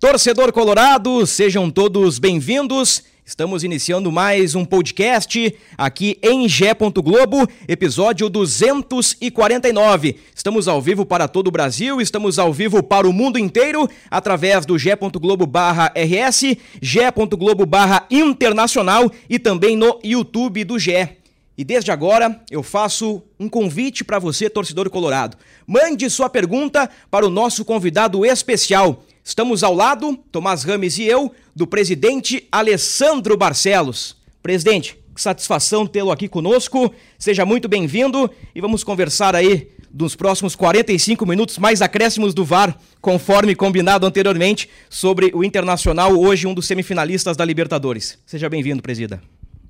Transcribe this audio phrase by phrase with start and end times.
[0.00, 3.02] Torcedor Colorado, sejam todos bem-vindos.
[3.26, 6.72] Estamos iniciando mais um podcast aqui em Gé.
[6.72, 10.16] Globo, episódio 249.
[10.32, 14.64] Estamos ao vivo para todo o Brasil, estamos ao vivo para o mundo inteiro através
[14.64, 21.16] do Gé.globo barra RS, Gé.globo barra Internacional e também no YouTube do Gé.
[21.58, 25.36] E desde agora eu faço um convite para você, torcedor colorado.
[25.66, 29.02] Mande sua pergunta para o nosso convidado especial.
[29.28, 34.16] Estamos ao lado, Tomás Rames e eu, do presidente Alessandro Barcelos.
[34.42, 36.90] Presidente, que satisfação tê-lo aqui conosco.
[37.18, 42.74] Seja muito bem-vindo e vamos conversar aí nos próximos 45 minutos, mais acréscimos do VAR,
[43.02, 48.18] conforme combinado anteriormente, sobre o Internacional, hoje um dos semifinalistas da Libertadores.
[48.24, 49.20] Seja bem-vindo, presida.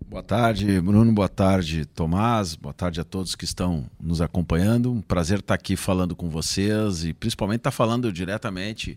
[0.08, 1.12] Boa tarde, Bruno.
[1.12, 2.54] Boa tarde, Tomás.
[2.54, 4.90] Boa tarde a todos que estão nos acompanhando.
[4.90, 8.96] Um prazer estar aqui falando com vocês e principalmente estar falando diretamente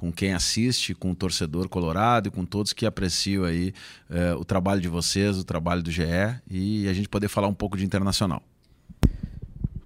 [0.00, 3.74] com quem assiste, com o torcedor colorado e com todos que apreciam aí
[4.08, 6.04] eh, o trabalho de vocês, o trabalho do GE
[6.50, 8.42] e a gente poder falar um pouco de internacional.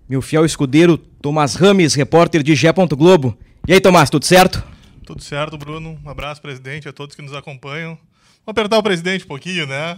[0.08, 2.72] Meu fiel escudeiro, Tomás Rames, repórter de Gé.
[2.72, 3.36] Globo.
[3.66, 4.62] E aí, Tomás, tudo certo?
[5.04, 5.98] Tudo certo, Bruno.
[6.04, 7.98] Um abraço, presidente, a todos que nos acompanham.
[8.46, 9.96] Vamos apertar o presidente um pouquinho, né?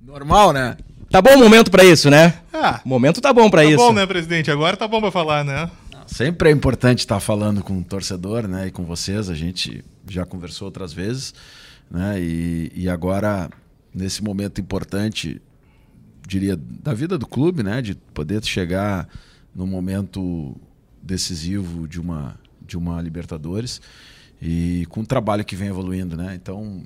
[0.00, 0.78] Normal, né?
[1.10, 2.40] Tá bom o momento para isso, né?
[2.50, 3.76] Ah, O momento tá bom para tá isso.
[3.76, 4.50] bom, né, presidente?
[4.50, 5.70] Agora tá bom pra falar, né?
[6.06, 9.28] Sempre é importante estar falando com o torcedor, né, e com vocês.
[9.30, 11.34] A gente já conversou outras vezes,
[11.90, 13.50] né, e, e agora
[13.92, 15.40] nesse momento importante,
[16.26, 19.08] diria, da vida do clube, né, de poder chegar
[19.54, 20.56] no momento
[21.02, 23.80] decisivo de uma de uma Libertadores
[24.40, 26.34] e com o trabalho que vem evoluindo, né.
[26.34, 26.82] Então,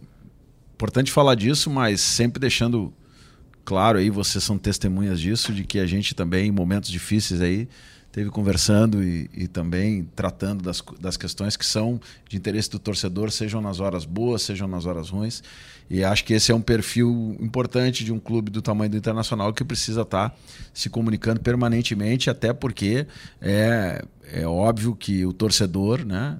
[0.74, 2.92] importante falar disso, mas sempre deixando
[3.64, 7.68] claro aí, vocês são testemunhas disso, de que a gente também, em momentos difíceis aí,
[8.10, 13.30] teve conversando e, e também tratando das, das questões que são de interesse do torcedor,
[13.30, 15.42] sejam nas horas boas, sejam nas horas ruins.
[15.90, 19.52] E acho que esse é um perfil importante de um clube do tamanho do Internacional
[19.52, 20.36] que precisa estar
[20.72, 23.06] se comunicando permanentemente, até porque
[23.40, 26.38] é, é óbvio que o torcedor, né,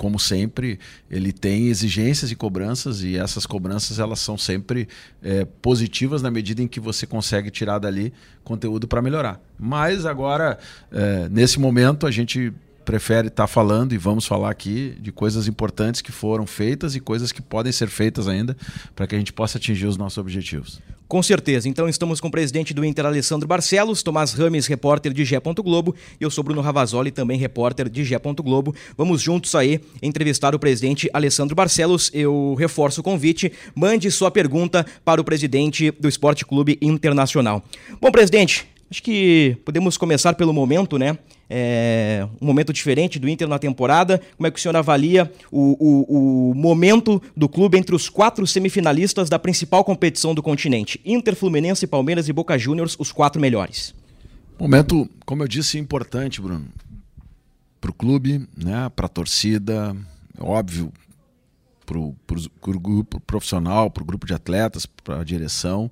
[0.00, 0.80] como sempre,
[1.10, 4.88] ele tem exigências e cobranças e essas cobranças elas são sempre
[5.22, 8.10] é, positivas na medida em que você consegue tirar dali
[8.42, 9.38] conteúdo para melhorar.
[9.58, 10.58] Mas agora,
[10.90, 12.50] é, nesse momento, a gente
[12.90, 17.30] prefere estar falando e vamos falar aqui de coisas importantes que foram feitas e coisas
[17.30, 18.56] que podem ser feitas ainda
[18.96, 20.80] para que a gente possa atingir os nossos objetivos.
[21.06, 21.68] Com certeza.
[21.68, 25.40] Então estamos com o presidente do Inter, Alessandro Barcelos, Tomás Rames, repórter de Gé.
[25.40, 28.18] Globo, e eu sou Bruno Ravazoli, também repórter de Gé.
[28.18, 28.74] Globo.
[28.96, 32.10] Vamos juntos aí entrevistar o presidente Alessandro Barcelos.
[32.12, 37.62] Eu reforço o convite, mande sua pergunta para o presidente do Esporte Clube Internacional.
[38.00, 41.16] Bom, presidente, acho que podemos começar pelo momento, né?
[41.52, 44.20] É um momento diferente do Inter na temporada.
[44.36, 48.46] Como é que o senhor avalia o, o, o, momento do clube entre os quatro
[48.46, 51.00] semifinalistas da principal competição do continente?
[51.04, 53.92] Inter, Fluminense, Palmeiras e Boca Juniors, os quatro melhores.
[54.60, 56.66] Momento, como eu disse, importante, Bruno.
[57.80, 59.96] Para o clube, né, para a torcida,
[60.38, 60.92] óbvio,
[61.84, 65.90] para o grupo profissional, para o grupo de atletas, para a direção,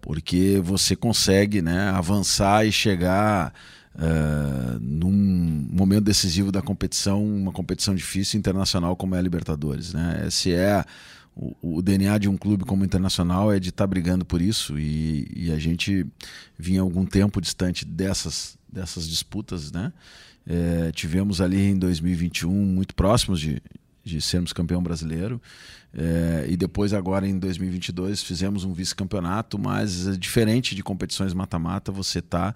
[0.00, 3.52] porque você consegue né, avançar e chegar
[3.94, 9.92] Uh, num momento decisivo da competição, uma competição difícil internacional como é a Libertadores.
[9.92, 10.24] Né?
[10.26, 10.84] Esse é
[11.34, 14.40] o, o DNA de um clube como o Internacional é de estar tá brigando por
[14.40, 16.06] isso e, e, a gente
[16.58, 19.72] vinha algum tempo distante dessas, dessas disputas.
[19.72, 19.92] Né?
[20.46, 23.62] É, tivemos ali em 2021 muito próximos de,
[24.04, 25.40] de sermos campeão brasileiro.
[25.92, 31.90] É, e depois, agora em 2022, fizemos um vice-campeonato, mas é diferente de competições mata-mata,
[31.90, 32.54] você está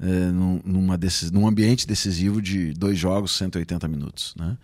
[0.00, 4.34] é, num, numa decis, num ambiente decisivo de dois jogos, 180 minutos.
[4.38, 4.56] Né?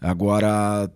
[0.00, 0.90] Agora,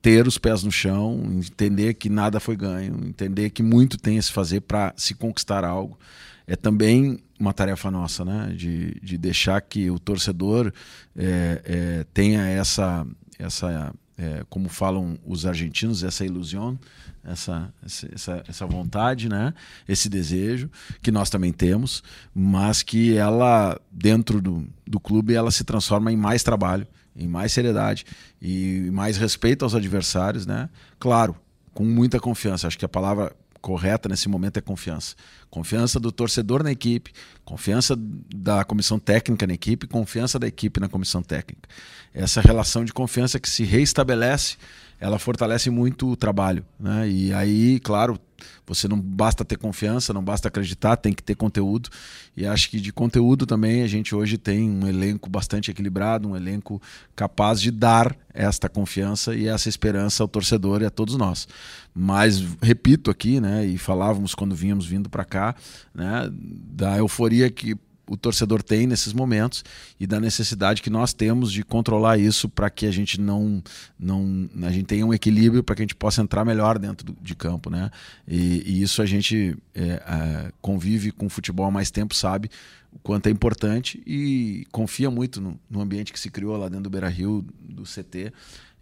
[0.00, 4.22] ter os pés no chão, entender que nada foi ganho, entender que muito tem a
[4.22, 5.98] se fazer para se conquistar algo,
[6.46, 8.52] é também uma tarefa nossa, né?
[8.56, 10.72] de, de deixar que o torcedor
[11.16, 13.06] é, é, tenha essa,
[13.38, 16.76] essa é, como falam os argentinos, essa ilusão,
[17.24, 17.72] essa,
[18.12, 19.54] essa, essa vontade, né?
[19.88, 20.68] esse desejo,
[21.00, 22.02] que nós também temos,
[22.34, 27.52] mas que ela, dentro do, do clube, ela se transforma em mais trabalho, em mais
[27.52, 28.04] seriedade
[28.42, 30.68] e mais respeito aos adversários, né?
[30.98, 31.34] Claro,
[31.74, 32.66] com muita confiança.
[32.66, 35.14] Acho que a palavra correta nesse momento é confiança.
[35.50, 37.12] Confiança do torcedor na equipe,
[37.44, 41.68] confiança da comissão técnica na equipe, confiança da equipe na comissão técnica.
[42.12, 44.56] Essa relação de confiança que se reestabelece,
[45.00, 46.64] ela fortalece muito o trabalho.
[46.78, 47.08] Né?
[47.08, 48.18] E aí, claro,
[48.66, 51.88] você não basta ter confiança, não basta acreditar, tem que ter conteúdo.
[52.36, 56.36] E acho que de conteúdo também a gente hoje tem um elenco bastante equilibrado, um
[56.36, 56.80] elenco
[57.16, 61.48] capaz de dar esta confiança e essa esperança ao torcedor e a todos nós.
[61.94, 65.54] Mas repito aqui, né, e falávamos quando vínhamos vindo para cá,
[65.94, 67.76] né, da euforia que
[68.08, 69.64] o torcedor tem nesses momentos
[69.98, 73.62] e da necessidade que nós temos de controlar isso para que a gente não,
[73.98, 77.34] não a gente tenha um equilíbrio para que a gente possa entrar melhor dentro de
[77.34, 77.90] campo, né?
[78.26, 82.50] E, e isso a gente é, é, convive com o futebol há mais tempo, sabe
[82.90, 86.84] o quanto é importante e confia muito no, no ambiente que se criou lá dentro
[86.84, 88.32] do Beira Rio, do CT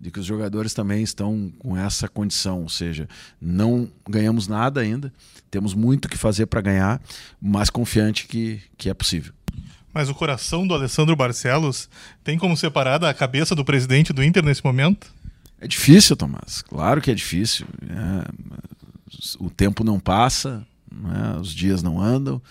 [0.01, 3.09] de que os jogadores também estão com essa condição, ou seja,
[3.41, 5.13] não ganhamos nada ainda,
[5.51, 7.01] temos muito que fazer para ganhar,
[7.41, 9.33] mas confiante que, que é possível.
[9.93, 11.89] Mas o coração do Alessandro Barcelos
[12.23, 15.11] tem como separada a cabeça do presidente do Inter nesse momento?
[15.59, 16.61] É difícil, Tomás.
[16.61, 17.67] Claro que é difícil.
[17.83, 18.31] É,
[19.39, 21.39] o tempo não passa, né?
[21.41, 22.43] os dias não andam.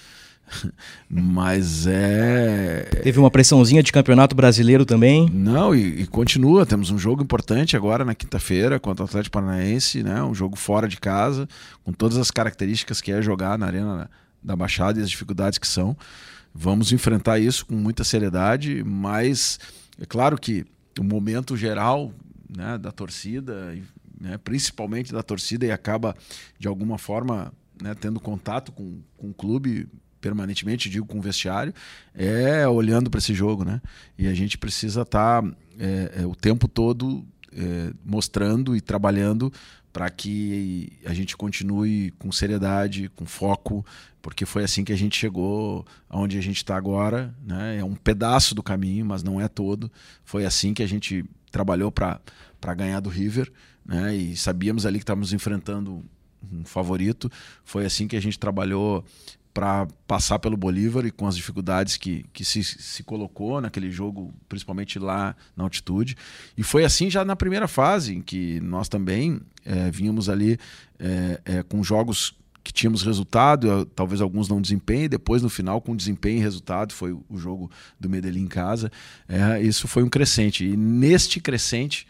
[1.10, 2.88] Mas é.
[3.04, 5.30] Teve uma pressãozinha de campeonato brasileiro também.
[5.30, 6.66] Não, e, e continua.
[6.66, 10.24] Temos um jogo importante agora na quinta-feira contra o Atlético Paranaense, né?
[10.24, 11.48] Um jogo fora de casa,
[11.84, 14.10] com todas as características que é jogar na Arena
[14.44, 15.98] da Baixada e as dificuldades que são.
[16.54, 19.60] Vamos enfrentar isso com muita seriedade, mas
[20.00, 20.66] é claro que
[21.00, 22.14] o momento geral
[22.56, 23.76] né, da torcida,
[24.20, 26.16] né, principalmente da torcida, e acaba
[26.58, 27.52] de alguma forma
[27.82, 29.88] né, tendo contato com, com o clube
[30.26, 31.72] permanentemente, digo com o vestiário,
[32.16, 33.80] é olhando para esse jogo, né?
[34.18, 37.24] E a gente precisa estar tá, é, é, o tempo todo
[37.54, 39.54] é, mostrando e trabalhando
[39.94, 43.86] para que a gente continue com seriedade, com foco,
[44.20, 47.78] porque foi assim que a gente chegou aonde a gente está agora, né?
[47.78, 49.92] É um pedaço do caminho, mas não é todo.
[50.24, 53.52] Foi assim que a gente trabalhou para ganhar do River,
[53.86, 54.16] né?
[54.16, 56.04] E sabíamos ali que estávamos enfrentando
[56.52, 57.32] um favorito.
[57.64, 59.06] Foi assim que a gente trabalhou
[59.56, 64.34] para passar pelo Bolívar e com as dificuldades que, que se, se colocou naquele jogo,
[64.50, 66.18] principalmente lá na altitude.
[66.58, 70.60] E foi assim já na primeira fase, em que nós também é, vínhamos ali
[71.00, 75.96] é, é, com jogos que tínhamos resultado, talvez alguns não desempenho, depois no final com
[75.96, 78.92] desempenho e resultado, foi o jogo do Medellín em casa.
[79.62, 80.66] isso foi um crescente.
[80.66, 82.06] E neste crescente,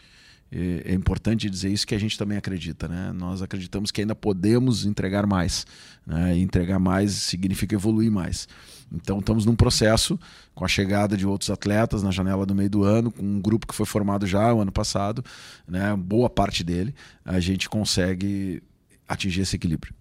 [0.50, 3.12] é importante dizer isso que a gente também acredita, né?
[3.12, 5.66] Nós acreditamos que ainda podemos entregar mais,
[6.06, 6.36] né?
[6.38, 8.48] Entregar mais significa evoluir mais.
[8.92, 10.18] Então estamos num processo
[10.54, 13.66] com a chegada de outros atletas na janela do meio do ano, com um grupo
[13.66, 15.24] que foi formado já o ano passado,
[15.66, 15.94] né?
[15.96, 16.94] Boa parte dele,
[17.24, 18.62] a gente consegue
[19.08, 19.92] atingir esse equilíbrio.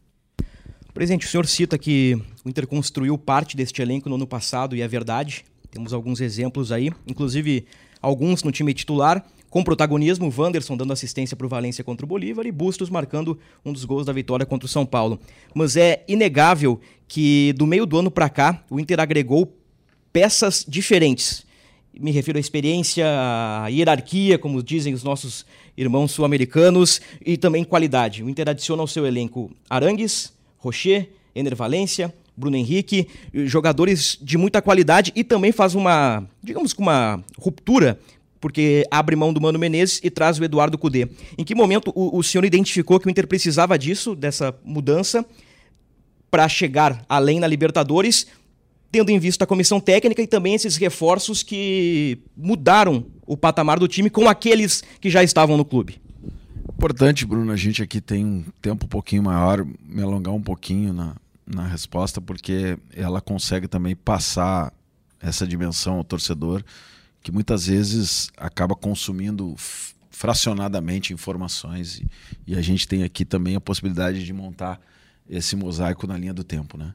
[0.93, 4.81] Presidente, o senhor cita que o Inter construiu parte deste elenco no ano passado e
[4.81, 5.43] é verdade.
[5.69, 7.65] Temos alguns exemplos aí, inclusive
[8.05, 12.45] alguns no time titular com protagonismo, Wanderson dando assistência para o Valência contra o Bolívar
[12.45, 15.19] e Bustos marcando um dos gols da vitória contra o São Paulo.
[15.53, 19.57] Mas é inegável que do meio do ano para cá o Inter agregou
[20.11, 21.45] peças diferentes.
[21.97, 25.45] Me refiro à experiência, à hierarquia, como dizem os nossos
[25.77, 28.21] irmãos sul-americanos, e também qualidade.
[28.21, 33.07] O Inter adiciona ao seu elenco Arangues, Rocher, Ener Valência, Bruno Henrique,
[33.45, 37.99] jogadores de muita qualidade e também faz uma, digamos que uma ruptura
[38.39, 41.07] porque abre mão do Mano Menezes e traz o Eduardo Cudê.
[41.35, 45.25] Em que momento o, o senhor identificou que o Inter precisava disso, dessa mudança,
[46.29, 48.27] para chegar além na Libertadores,
[48.91, 53.87] tendo em vista a comissão técnica e também esses reforços que mudaram o patamar do
[53.87, 55.99] time com aqueles que já estavam no clube?
[56.69, 60.93] Importante, Bruno, a gente aqui tem um tempo um pouquinho maior, me alongar um pouquinho
[60.93, 61.15] na,
[61.45, 64.73] na resposta, porque ela consegue também passar
[65.19, 66.63] essa dimensão ao torcedor
[67.21, 69.55] que muitas vezes acaba consumindo
[70.11, 72.07] fracionadamente informações e,
[72.47, 74.79] e, a gente tem aqui também a possibilidade de montar
[75.27, 76.93] esse mosaico na linha do tempo, né?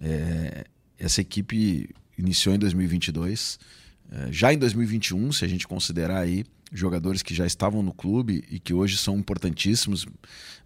[0.00, 0.64] É,
[0.98, 1.88] essa equipe
[2.18, 3.58] iniciou em 2022,
[4.10, 8.44] é, já em 2021, se a gente considerar aí jogadores que já estavam no clube
[8.50, 10.06] e que hoje são importantíssimos.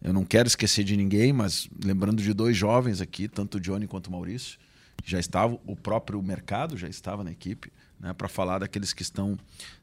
[0.02, 3.86] Eu não quero esquecer de ninguém, mas lembrando de dois jovens aqui, tanto o Johnny
[3.86, 4.58] quanto o Maurício,
[5.04, 9.38] já estava, o próprio mercado já estava na equipe, né, para falar daqueles que estão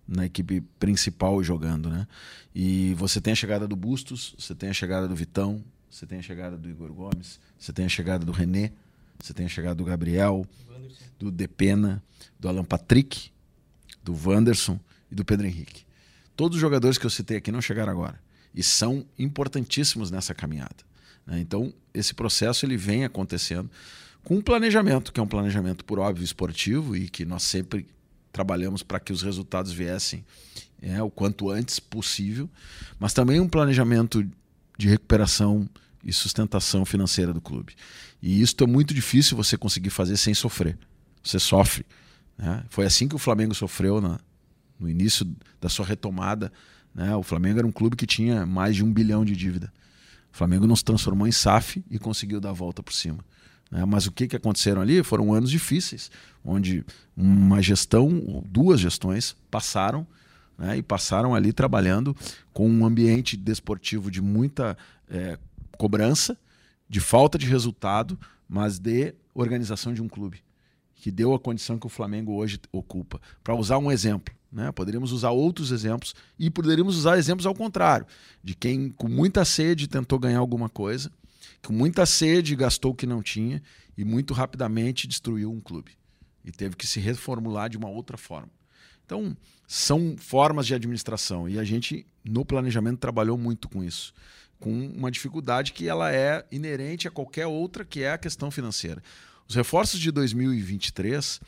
[0.07, 1.89] na equipe principal jogando.
[1.89, 2.07] Né?
[2.53, 6.19] E você tem a chegada do Bustos, você tem a chegada do Vitão, você tem
[6.19, 8.71] a chegada do Igor Gomes, você tem a chegada do René,
[9.19, 10.45] você tem a chegada do Gabriel,
[11.17, 12.01] do Depena,
[12.39, 13.31] do Alan Patrick,
[14.03, 14.79] do Wanderson
[15.11, 15.88] e do Pedro Henrique.
[16.39, 18.17] Todos os jogadores que eu citei aqui não chegaram agora
[18.55, 20.77] e são importantíssimos nessa caminhada.
[21.27, 21.37] Né?
[21.41, 23.69] Então, esse processo ele vem acontecendo
[24.23, 27.85] com um planejamento, que é um planejamento, por óbvio, esportivo e que nós sempre
[28.31, 30.25] trabalhamos para que os resultados viessem
[30.81, 32.49] é, o quanto antes possível,
[32.97, 34.25] mas também um planejamento
[34.77, 35.69] de recuperação
[36.05, 37.75] e sustentação financeira do clube.
[38.21, 40.77] E isso é muito difícil você conseguir fazer sem sofrer.
[41.21, 41.85] Você sofre.
[42.37, 42.63] Né?
[42.69, 44.21] Foi assim que o Flamengo sofreu na,
[44.79, 46.51] no início da sua retomada.
[46.93, 47.15] Né?
[47.15, 49.71] O Flamengo era um clube que tinha mais de um bilhão de dívida.
[50.31, 53.19] O Flamengo não se transformou em SAF e conseguiu dar a volta por cima.
[53.69, 53.83] Né?
[53.85, 56.09] Mas o que, que aconteceram ali foram anos difíceis,
[56.43, 60.05] onde uma gestão, duas gestões, passaram
[60.57, 60.77] né?
[60.77, 62.15] e passaram ali trabalhando
[62.53, 64.77] com um ambiente desportivo de muita
[65.09, 65.37] é,
[65.77, 66.37] cobrança,
[66.87, 70.41] de falta de resultado, mas de organização de um clube,
[70.95, 73.21] que deu a condição que o Flamengo hoje ocupa.
[73.43, 74.71] Para usar um exemplo, né?
[74.71, 78.05] poderíamos usar outros exemplos e poderíamos usar exemplos ao contrário,
[78.43, 81.11] de quem com muita sede tentou ganhar alguma coisa
[81.65, 83.61] com muita sede gastou o que não tinha
[83.97, 85.91] e muito rapidamente destruiu um clube.
[86.43, 88.49] E teve que se reformular de uma outra forma.
[89.05, 89.35] Então,
[89.67, 94.13] são formas de administração e a gente no planejamento trabalhou muito com isso,
[94.59, 99.01] com uma dificuldade que ela é inerente a qualquer outra, que é a questão financeira.
[99.47, 101.41] Os reforços de 2023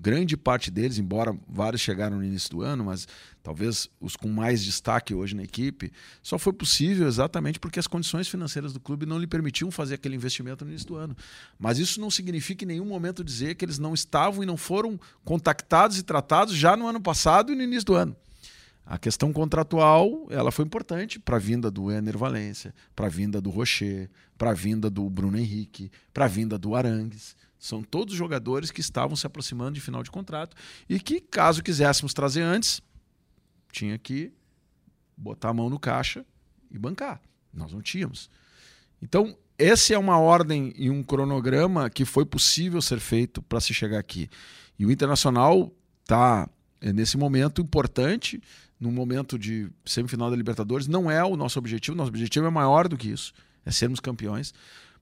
[0.00, 3.06] grande parte deles, embora vários chegaram no início do ano, mas
[3.42, 5.92] talvez os com mais destaque hoje na equipe,
[6.22, 10.16] só foi possível exatamente porque as condições financeiras do clube não lhe permitiam fazer aquele
[10.16, 11.16] investimento no início do ano.
[11.58, 14.98] Mas isso não significa em nenhum momento dizer que eles não estavam e não foram
[15.24, 18.16] contactados e tratados já no ano passado e no início do ano.
[18.90, 23.38] A questão contratual ela foi importante para a vinda do Ener Valência, para a vinda
[23.38, 27.36] do Rocher, para a vinda do Bruno Henrique, para a vinda do Arangues.
[27.58, 30.56] São todos jogadores que estavam se aproximando de final de contrato
[30.88, 32.80] e que, caso quiséssemos trazer antes,
[33.72, 34.32] tinha que
[35.16, 36.24] botar a mão no caixa
[36.70, 37.20] e bancar.
[37.52, 38.30] Nós não tínhamos.
[39.02, 43.74] Então, essa é uma ordem e um cronograma que foi possível ser feito para se
[43.74, 44.30] chegar aqui.
[44.78, 45.72] E o Internacional
[46.02, 46.48] está,
[46.80, 48.40] é, nesse momento, importante,
[48.78, 50.86] no momento de semifinal da Libertadores.
[50.86, 53.32] Não é o nosso objetivo, nosso objetivo é maior do que isso,
[53.66, 54.54] é sermos campeões.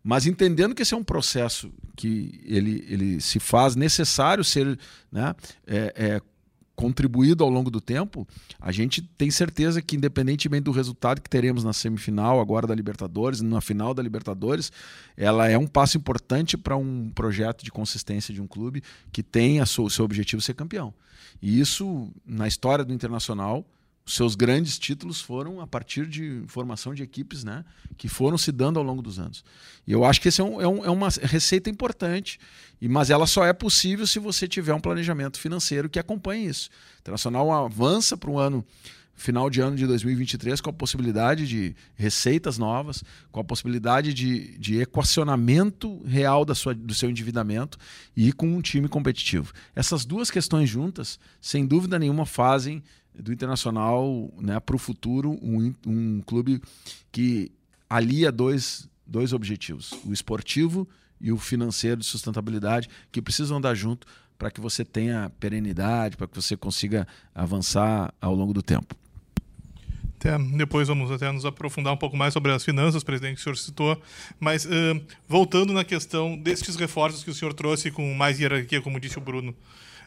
[0.09, 4.79] Mas entendendo que esse é um processo que ele, ele se faz necessário ser
[5.11, 5.35] né,
[5.67, 6.21] é, é,
[6.77, 8.25] contribuído ao longo do tempo,
[8.61, 13.41] a gente tem certeza que, independentemente do resultado que teremos na semifinal agora da Libertadores,
[13.41, 14.71] na final da Libertadores,
[15.17, 19.61] ela é um passo importante para um projeto de consistência de um clube que tem
[19.61, 20.95] o seu objetivo ser campeão.
[21.43, 23.67] E isso, na história do Internacional,
[24.07, 27.65] seus grandes títulos foram a partir de formação de equipes né,
[27.97, 29.45] que foram se dando ao longo dos anos.
[29.85, 32.39] E eu acho que esse é, um, é, um, é uma receita importante,
[32.81, 36.71] e, mas ela só é possível se você tiver um planejamento financeiro que acompanhe isso.
[36.71, 38.65] O Internacional avança para o ano
[39.17, 44.57] final de ano de 2023 com a possibilidade de receitas novas, com a possibilidade de,
[44.59, 47.79] de equacionamento real da sua, do seu endividamento
[48.15, 49.53] e com um time competitivo.
[49.75, 52.83] Essas duas questões juntas, sem dúvida nenhuma, fazem
[53.19, 56.61] do Internacional né, para o futuro um, um clube
[57.11, 57.51] que
[57.89, 60.89] alia dois, dois objetivos: o esportivo
[61.21, 64.07] e o financeiro de sustentabilidade, que precisam andar junto
[64.39, 68.95] para que você tenha perenidade, para que você consiga avançar ao longo do tempo.
[70.19, 73.45] Até, depois vamos até nos aprofundar um pouco mais sobre as finanças, presidente, que o
[73.45, 74.01] senhor citou.
[74.41, 74.69] Mas uh,
[75.29, 79.21] voltando na questão destes reforços que o senhor trouxe com mais hierarquia, como disse o
[79.21, 79.55] Bruno.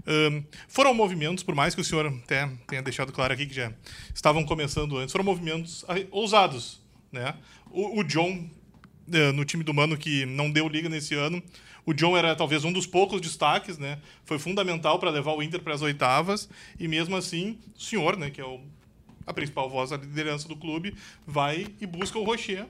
[0.02, 3.74] Uh, foram movimentos, por mais que o senhor até tenha deixado claro aqui que já
[4.14, 6.82] estavam começando antes, foram movimentos ousados.
[7.12, 7.36] Né?
[7.72, 8.50] O, o John,
[9.08, 11.42] uh, no time do Mano, que não deu liga nesse ano,
[11.86, 14.00] o John era talvez um dos poucos destaques, né?
[14.24, 16.48] Foi fundamental para levar o Inter para as oitavas
[16.80, 18.60] e mesmo assim, o senhor, né, que é o
[19.26, 22.66] a principal voz da liderança do clube, vai e busca o Rocher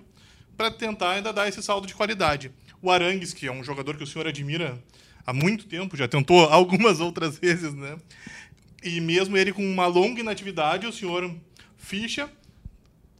[0.57, 2.51] para tentar ainda dar esse saldo de qualidade.
[2.81, 4.77] O Arangues, que é um jogador que o senhor admira
[5.25, 7.97] há muito tempo, já tentou algumas outras vezes, né?
[8.83, 11.33] E mesmo ele com uma longa inatividade, o senhor
[11.77, 12.29] ficha,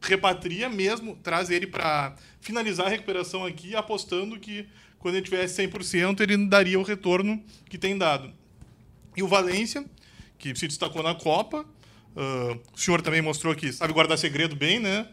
[0.00, 4.66] repatria mesmo, traz ele para finalizar a recuperação aqui, apostando que
[4.98, 8.32] quando ele tivesse 100%, ele daria o retorno que tem dado.
[9.16, 9.84] E o Valência,
[10.38, 11.66] que se destacou na Copa,
[12.14, 15.06] Uh, o senhor também mostrou que sabe guardar segredo bem, né?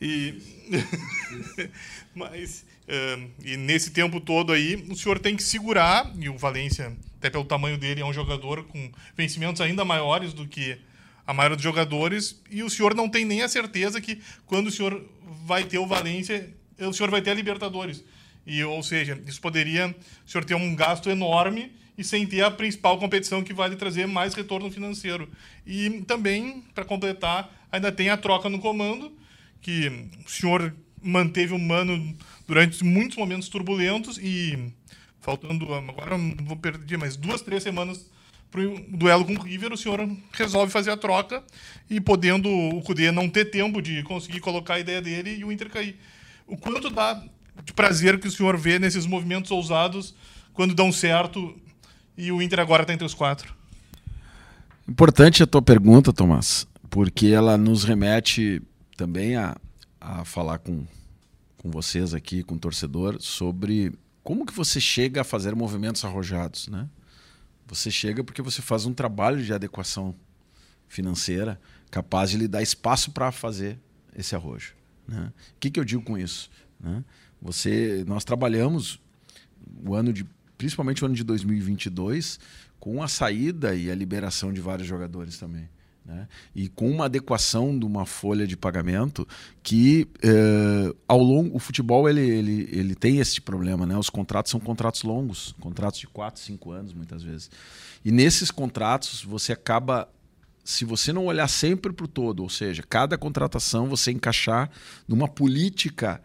[0.00, 0.40] E
[2.14, 6.96] mas uh, e nesse tempo todo aí, o senhor tem que segurar e o Valência,
[7.18, 10.78] até pelo tamanho dele, é um jogador com vencimentos ainda maiores do que
[11.26, 14.70] a maioria dos jogadores e o senhor não tem nem a certeza que quando o
[14.70, 15.04] senhor
[15.44, 18.02] vai ter o Valência, o senhor vai ter a Libertadores.
[18.46, 19.94] E, ou seja, isso poderia
[20.26, 23.76] o senhor ter um gasto enorme e sem ter a principal competição que vai lhe
[23.76, 25.28] trazer mais retorno financeiro.
[25.66, 29.12] E também, para completar, ainda tem a troca no comando,
[29.60, 34.72] que o senhor manteve o Mano durante muitos momentos turbulentos e
[35.20, 38.10] faltando agora vou perder mais duas três semanas
[38.50, 41.42] para o duelo com o River o senhor resolve fazer a troca
[41.88, 45.52] e podendo o Cudê não ter tempo de conseguir colocar a ideia dele e o
[45.52, 45.96] Inter cair.
[46.46, 47.22] O quanto dá
[47.64, 50.14] de prazer que o senhor vê nesses movimentos ousados
[50.52, 51.54] quando dão certo
[52.16, 53.54] e o Inter agora está entre os quatro?
[54.88, 58.60] Importante a tua pergunta Tomás porque ela nos remete
[59.00, 59.56] também a
[60.00, 60.86] a falar com,
[61.58, 63.92] com vocês aqui, com o torcedor, sobre
[64.22, 66.88] como que você chega a fazer movimentos arrojados, né?
[67.66, 70.14] Você chega porque você faz um trabalho de adequação
[70.88, 73.78] financeira capaz de lhe dar espaço para fazer
[74.16, 74.74] esse arrojo.
[75.06, 75.32] Né?
[75.56, 76.50] O que, que eu digo com isso?
[76.80, 77.04] Né?
[77.40, 79.00] Você, nós trabalhamos
[79.86, 80.26] o ano de,
[80.58, 82.40] principalmente o ano de 2022,
[82.80, 85.68] com a saída e a liberação de vários jogadores também.
[86.04, 86.26] Né?
[86.54, 89.26] E com uma adequação de uma folha de pagamento
[89.62, 93.96] que eh, ao longo o futebol ele, ele, ele tem esse problema, né?
[93.96, 97.50] Os contratos são contratos longos, contratos de 4, 5 anos muitas vezes.
[98.04, 100.08] E nesses contratos você acaba
[100.64, 104.70] se você não olhar sempre para o todo, ou seja, cada contratação você encaixar
[105.06, 106.22] numa política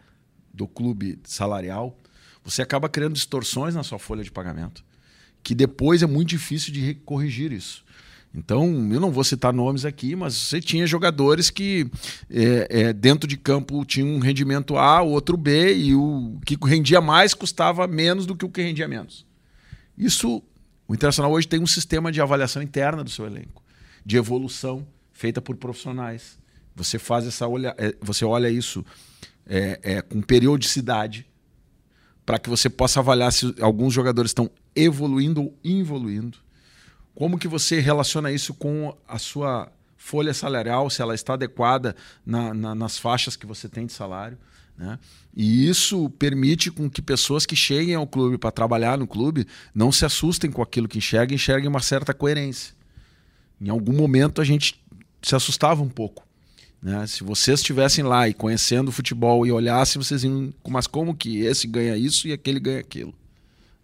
[0.54, 1.98] do clube salarial,
[2.44, 4.84] você acaba criando distorções na sua folha de pagamento,
[5.42, 7.85] que depois é muito difícil de corrigir isso.
[8.38, 11.90] Então, eu não vou citar nomes aqui, mas você tinha jogadores que
[12.30, 17.00] é, é, dentro de campo tinham um rendimento A, outro B, e o que rendia
[17.00, 19.26] mais custava menos do que o que rendia menos.
[19.98, 20.44] Isso,
[20.86, 23.64] o Internacional hoje tem um sistema de avaliação interna do seu elenco,
[24.06, 26.38] de evolução feita por profissionais.
[26.76, 28.86] Você faz essa olha, é, você olha isso
[29.48, 31.26] é, é, com periodicidade
[32.26, 36.45] para que você possa avaliar se alguns jogadores estão evoluindo ou involuindo
[37.16, 42.54] como que você relaciona isso com a sua folha salarial, se ela está adequada na,
[42.54, 44.38] na, nas faixas que você tem de salário?
[44.78, 45.00] Né?
[45.36, 49.92] E isso permite com que pessoas que cheguem ao clube para trabalhar no clube não
[49.92, 52.76] se assustem com aquilo que enxergam, enxerguem uma certa coerência.
[53.60, 54.84] Em algum momento a gente
[55.22, 56.28] se assustava um pouco.
[56.82, 57.08] Né?
[57.08, 61.40] Se vocês estivessem lá e conhecendo o futebol e olhassem, vocês iam, mas como que
[61.40, 63.14] esse ganha isso e aquele ganha aquilo?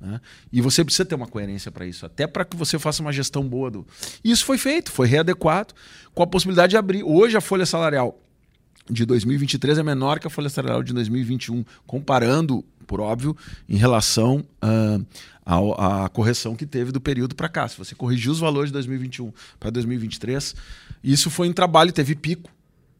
[0.01, 0.19] Né?
[0.51, 3.47] E você precisa ter uma coerência para isso, até para que você faça uma gestão
[3.47, 3.85] boa do.
[4.23, 5.75] E isso foi feito, foi readequado,
[6.13, 7.03] com a possibilidade de abrir.
[7.03, 8.19] Hoje a folha salarial
[8.89, 13.37] de 2023 é menor que a folha salarial de 2021, comparando, por óbvio,
[13.69, 15.05] em relação uh,
[15.45, 17.67] à, à correção que teve do período para cá.
[17.67, 20.55] Se você corrigir os valores de 2021 para 2023,
[21.03, 22.49] isso foi um trabalho, teve pico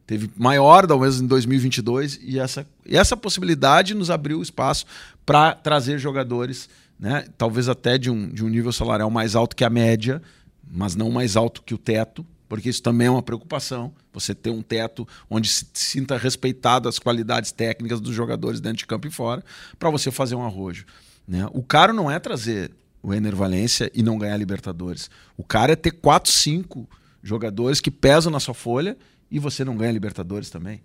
[0.06, 4.84] teve maior talvez em 2022 e essa, e essa possibilidade nos abriu espaço
[5.24, 6.68] para trazer jogadores
[7.02, 7.24] né?
[7.36, 10.22] talvez até de um, de um nível salarial mais alto que a média,
[10.64, 13.92] mas não mais alto que o teto, porque isso também é uma preocupação.
[14.12, 18.86] Você ter um teto onde se sinta respeitado as qualidades técnicas dos jogadores dentro de
[18.86, 19.42] campo e fora,
[19.80, 20.84] para você fazer um arrojo.
[21.26, 21.44] Né?
[21.52, 22.70] O caro não é trazer
[23.02, 25.10] o Ener Valência e não ganhar Libertadores.
[25.36, 26.88] O cara é ter 4, 5
[27.20, 28.96] jogadores que pesam na sua folha
[29.28, 30.82] e você não ganha Libertadores também.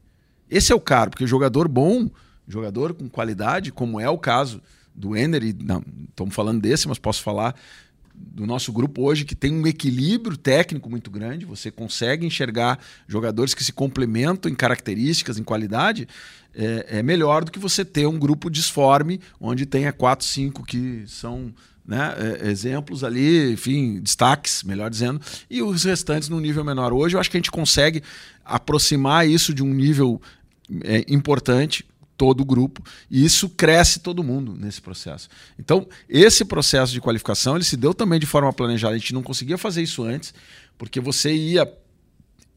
[0.50, 2.10] Esse é o caro, porque jogador bom,
[2.48, 4.64] jogador com qualidade, como é o caso
[4.98, 5.56] do Ener, e
[6.10, 7.56] estamos falando desse, mas posso falar
[8.16, 13.54] do nosso grupo hoje, que tem um equilíbrio técnico muito grande, você consegue enxergar jogadores
[13.54, 16.08] que se complementam em características, em qualidade,
[16.56, 21.04] é, é melhor do que você ter um grupo disforme, onde tenha quatro, cinco que
[21.06, 21.54] são
[21.86, 26.92] né, é, exemplos ali, enfim, destaques, melhor dizendo, e os restantes num nível menor.
[26.92, 28.02] Hoje eu acho que a gente consegue
[28.44, 30.20] aproximar isso de um nível
[30.84, 31.86] é, importante
[32.18, 35.30] todo o grupo e isso cresce todo mundo nesse processo.
[35.58, 38.96] Então, esse processo de qualificação, ele se deu também de forma planejada.
[38.96, 40.34] A gente não conseguia fazer isso antes,
[40.78, 41.72] porque você ia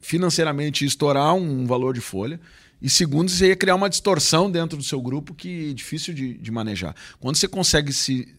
[0.01, 2.41] financeiramente estourar um valor de folha
[2.81, 6.35] e segundo, você ia criar uma distorção dentro do seu grupo que é difícil de,
[6.35, 6.95] de manejar.
[7.19, 8.35] Quando você consegue se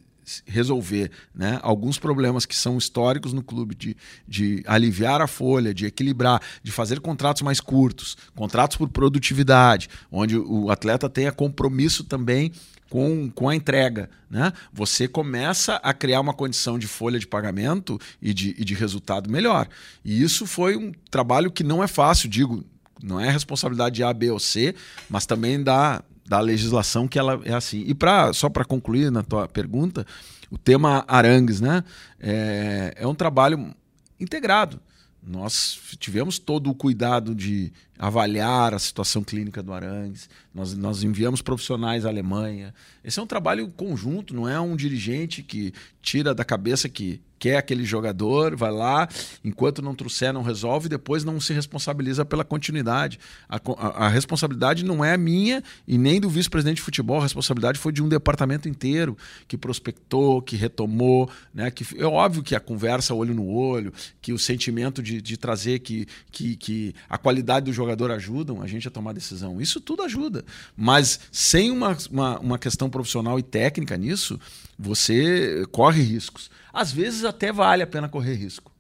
[0.46, 5.86] resolver né, alguns problemas que são históricos no clube, de, de aliviar a folha, de
[5.86, 12.52] equilibrar, de fazer contratos mais curtos, contratos por produtividade, onde o atleta tenha compromisso também
[12.90, 14.10] com, com a entrega.
[14.30, 14.52] Né?
[14.74, 19.30] Você começa a criar uma condição de folha de pagamento e de, e de resultado
[19.30, 19.68] melhor.
[20.04, 22.64] E isso foi um trabalho que não é fácil, digo,
[23.02, 24.76] Não é responsabilidade de A, B ou C,
[25.10, 27.84] mas também da, da legislação que ela é assim.
[27.86, 30.06] E pra, só para concluir na tua pergunta,
[30.50, 31.84] o tema Arangues, né?
[32.20, 33.74] É, é um trabalho
[34.20, 34.80] integrado.
[35.24, 41.42] Nós tivemos todo o cuidado de avaliar a situação clínica do Arangues, nós, nós enviamos
[41.44, 42.74] profissionais à Alemanha.
[43.04, 47.58] Esse é um trabalho conjunto, não é um dirigente que tira da cabeça que quer
[47.58, 49.10] aquele jogador, vai lá,
[49.44, 53.20] enquanto não trouxer, não resolve, depois não se responsabiliza pela continuidade.
[53.50, 57.80] A, a, a responsabilidade não é minha e nem do vice-presidente de futebol, a responsabilidade
[57.80, 61.72] foi de um departamento inteiro que prospectou, que retomou, né?
[61.72, 65.80] Que, é óbvio que a conversa olho no olho, que o sentimento de, de trazer
[65.80, 69.60] que, que, que a qualidade do jogador ajudam a gente a tomar decisão.
[69.60, 70.46] Isso tudo ajuda.
[70.78, 74.40] Mas sem uma, uma, uma questão profissional e técnica nisso,
[74.78, 76.52] você corre riscos.
[76.74, 78.72] Às vezes até vale a pena correr risco,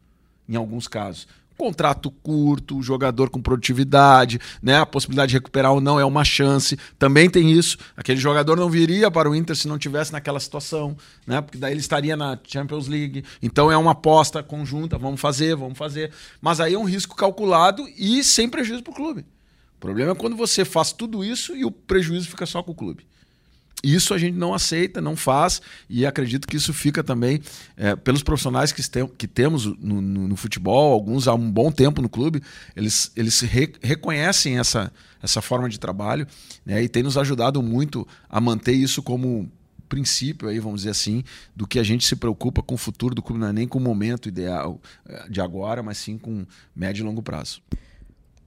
[0.47, 1.27] em alguns casos.
[1.58, 4.80] Contrato curto, jogador com produtividade, né?
[4.80, 6.75] A possibilidade de recuperar ou não é uma chance.
[6.97, 7.77] Também tem isso.
[7.95, 11.39] Aquele jogador não viria para o Inter se não tivesse naquela situação, né?
[11.39, 13.23] Porque daí ele estaria na Champions League.
[13.43, 16.12] Então é uma aposta conjunta, vamos fazer, vamos fazer.
[16.41, 19.21] Mas aí é um risco calculado e sem prejuízo para o clube.
[19.77, 22.75] O problema é quando você faz tudo isso e o prejuízo fica só com o
[22.75, 23.06] clube.
[23.84, 27.41] Isso a gente não aceita, não faz, e acredito que isso fica também
[27.76, 31.72] é, pelos profissionais que, tem, que temos no, no, no, futebol, alguns há um bom
[31.72, 32.41] tempo no clube,
[32.76, 34.91] eles, eles re, reconhecem essa,
[35.22, 36.28] essa forma de trabalho
[36.65, 39.52] né, e tem nos ajudado muito a manter isso como
[39.89, 41.22] princípio aí, vamos dizer assim,
[41.54, 43.78] do que a gente se preocupa com o futuro do clube, não é nem com
[43.78, 47.62] o momento ideal é, de agora, mas sim com médio e longo prazo.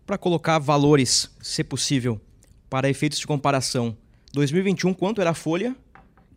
[0.07, 2.19] Para colocar valores, se possível,
[2.71, 3.95] para efeitos de comparação,
[4.35, 5.75] 2021, quanto era a Folha,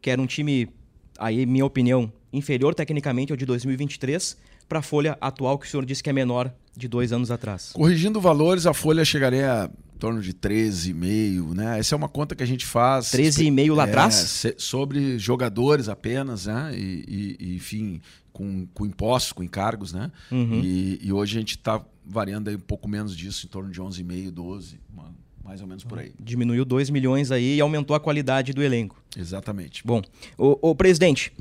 [0.02, 0.70] que era um time,
[1.18, 4.38] aí minha opinião, inferior tecnicamente ao de 2023,
[4.70, 7.72] para a Folha atual, que o senhor disse que é menor de dois anos atrás?
[7.74, 11.80] Corrigindo valores, a Folha chegaria a em torno de 13,5, né?
[11.80, 13.08] Essa é uma conta que a gente faz.
[13.08, 14.46] 13,5 lá é, atrás?
[14.60, 16.72] Sobre jogadores apenas, né?
[16.78, 18.00] E, e enfim,
[18.32, 20.12] com, com impostos, com encargos, né?
[20.32, 20.62] Uhum.
[20.64, 23.82] E, e, hoje a gente está variando aí um pouco menos disso, em torno de
[23.82, 25.12] 11,5, 12, uma
[25.48, 26.12] mais ou menos por aí.
[26.20, 29.02] Diminuiu 2 milhões aí e aumentou a qualidade do elenco.
[29.18, 29.82] Exatamente.
[29.86, 30.02] Bom,
[30.38, 31.32] o, o presidente,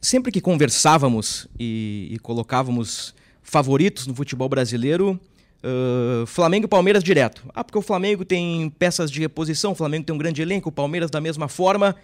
[0.00, 5.20] sempre que conversávamos e, e, colocávamos favoritos no futebol brasileiro,
[5.62, 7.44] uh, Flamengo e Palmeiras direto.
[7.54, 10.72] Ah, porque o Flamengo tem peças de reposição, o Flamengo tem um grande elenco, o
[10.72, 11.94] Palmeiras da mesma forma.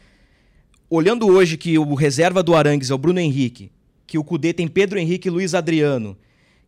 [0.91, 3.71] Olhando hoje que o reserva do Arangues é o Bruno Henrique,
[4.07, 6.19] que o Cudê tem Pedro Henrique e Luiz Adriano,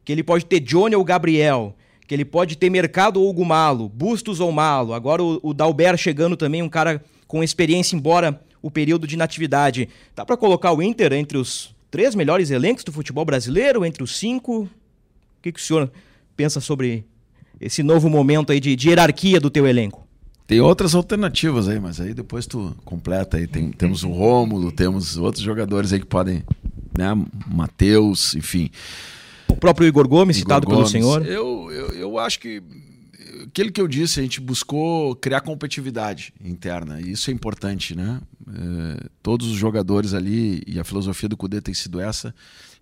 [0.02, 4.40] que ele pode ter Johnny ou Gabriel, que ele pode ter Mercado ou Gumalo, Bustos
[4.40, 9.06] ou Malo, agora o, o Dalber chegando também, um cara com experiência, embora o período
[9.06, 9.88] de natividade.
[10.14, 14.16] Dá para colocar o Inter entre os três melhores elencos do futebol brasileiro, entre os
[14.16, 14.62] cinco?
[14.62, 14.68] O
[15.42, 15.90] que, que o senhor
[16.36, 17.04] pensa sobre
[17.60, 20.06] esse novo momento aí de, de hierarquia do teu elenco?
[20.46, 23.46] Tem outras alternativas aí, mas aí depois tu completa aí.
[23.46, 26.44] Tem, temos o Rômulo, temos outros jogadores aí que podem,
[26.96, 27.08] né?
[27.46, 28.70] Matheus, enfim.
[29.52, 30.90] O próprio Igor Gomes, Igor citado Gomes.
[30.90, 31.26] pelo senhor?
[31.26, 32.62] Eu, eu, eu acho que
[33.46, 37.00] aquilo que eu disse, a gente buscou criar competitividade interna.
[37.00, 38.20] E isso é importante, né?
[38.48, 42.34] É, todos os jogadores ali, e a filosofia do Cudê tem sido essa,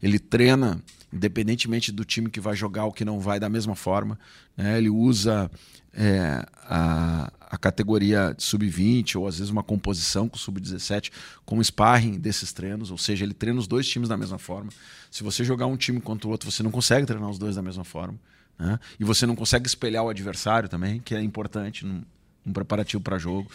[0.03, 0.81] ele treina,
[1.13, 4.19] independentemente do time que vai jogar ou que não vai, da mesma forma.
[4.57, 4.79] Né?
[4.79, 5.51] Ele usa
[5.93, 11.11] é, a, a categoria sub-20 ou às vezes uma composição com sub-17
[11.45, 14.71] como sparring desses treinos, ou seja, ele treina os dois times da mesma forma.
[15.11, 17.63] Se você jogar um time contra o outro, você não consegue treinar os dois da
[17.63, 18.17] mesma forma.
[18.57, 18.79] Né?
[19.01, 22.05] E você não consegue espelhar o adversário também, que é importante num,
[22.45, 23.51] num preparativo para jogo.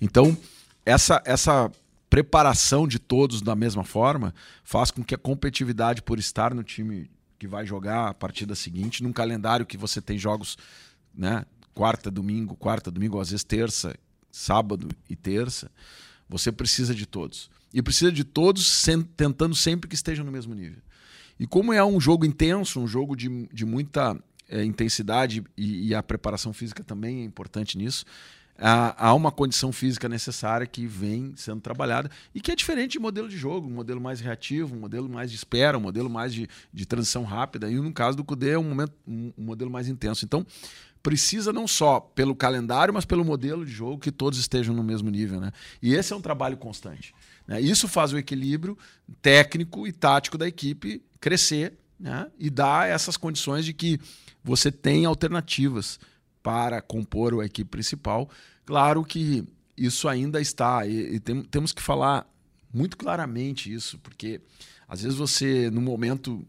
[0.00, 0.36] Então,
[0.86, 1.72] essa, essa
[2.08, 4.32] preparação de todos da mesma forma
[4.62, 9.02] faz com que a competitividade por estar no time que vai jogar a partida seguinte,
[9.02, 10.56] num calendário que você tem jogos
[11.12, 11.44] né,
[11.80, 13.96] quarta, domingo, quarta, domingo, às vezes terça,
[14.30, 15.70] sábado e terça,
[16.28, 17.50] você precisa de todos.
[17.72, 18.84] E precisa de todos
[19.16, 20.82] tentando sempre que estejam no mesmo nível.
[21.38, 24.14] E como é um jogo intenso, um jogo de, de muita
[24.46, 28.04] é, intensidade e, e, a preparação física também é importante nisso,
[28.58, 32.98] há, há, uma condição física necessária que vem sendo trabalhada e que é diferente de
[32.98, 36.34] modelo de jogo, um modelo mais reativo, um modelo mais de espera, um modelo mais
[36.34, 37.70] de, de transição rápida.
[37.70, 40.26] E no caso do CUDE é um, momento, um, um modelo mais intenso.
[40.26, 40.46] Então,
[41.02, 45.10] precisa não só pelo calendário, mas pelo modelo de jogo que todos estejam no mesmo
[45.10, 45.40] nível.
[45.40, 45.52] Né?
[45.82, 47.14] E esse é um trabalho constante.
[47.46, 47.60] Né?
[47.60, 48.76] Isso faz o equilíbrio
[49.22, 52.26] técnico e tático da equipe crescer né?
[52.38, 53.98] e dar essas condições de que
[54.42, 55.98] você tem alternativas
[56.42, 58.28] para compor a equipe principal.
[58.64, 59.44] Claro que
[59.76, 62.26] isso ainda está, e, e tem, temos que falar
[62.72, 64.40] muito claramente isso, porque
[64.86, 66.46] às vezes você, no momento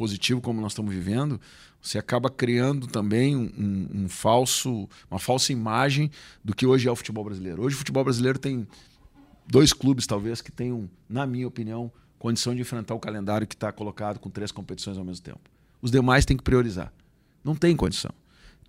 [0.00, 1.38] positivo como nós estamos vivendo,
[1.78, 6.10] você acaba criando também um, um, falso, uma falsa imagem
[6.42, 7.62] do que hoje é o futebol brasileiro.
[7.62, 8.66] Hoje o futebol brasileiro tem
[9.46, 13.70] dois clubes, talvez, que tenham, na minha opinião, condição de enfrentar o calendário que está
[13.70, 15.40] colocado com três competições ao mesmo tempo.
[15.82, 16.90] Os demais têm que priorizar.
[17.44, 18.12] Não tem condição.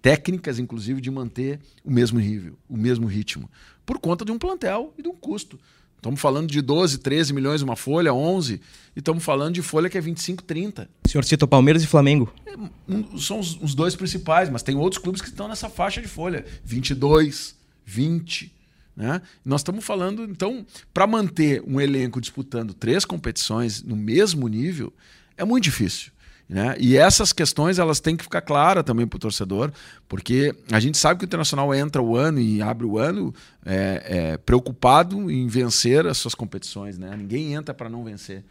[0.02, 3.50] Técnicas, inclusive, de manter o mesmo nível, o mesmo ritmo,
[3.86, 5.58] por conta de um plantel e de um custo.
[6.02, 8.60] Estamos falando de 12, 13 milhões uma folha, 11,
[8.96, 10.90] e estamos falando de folha que é 25, 30.
[11.06, 12.34] O senhor cita Palmeiras e Flamengo.
[12.44, 12.56] É,
[12.92, 16.08] um, são os, os, dois principais, mas tem outros clubes que estão nessa faixa de
[16.08, 18.52] folha, 22, 20.
[18.98, 19.22] Né?
[19.46, 24.92] Nós estamos falando, então, para manter um elenco disputando três competições no mesmo nível,
[25.38, 26.12] é muito difícil.
[26.52, 26.76] Né?
[26.78, 29.72] E essas questões elas têm que ficar claras também para o torcedor,
[30.06, 33.34] porque a gente sabe que o Internacional entra o ano e abre o ano
[33.66, 36.98] é, é, preocupado em vencer as suas competições.
[36.98, 37.16] Né?
[37.16, 38.44] Ninguém entra para não vencer.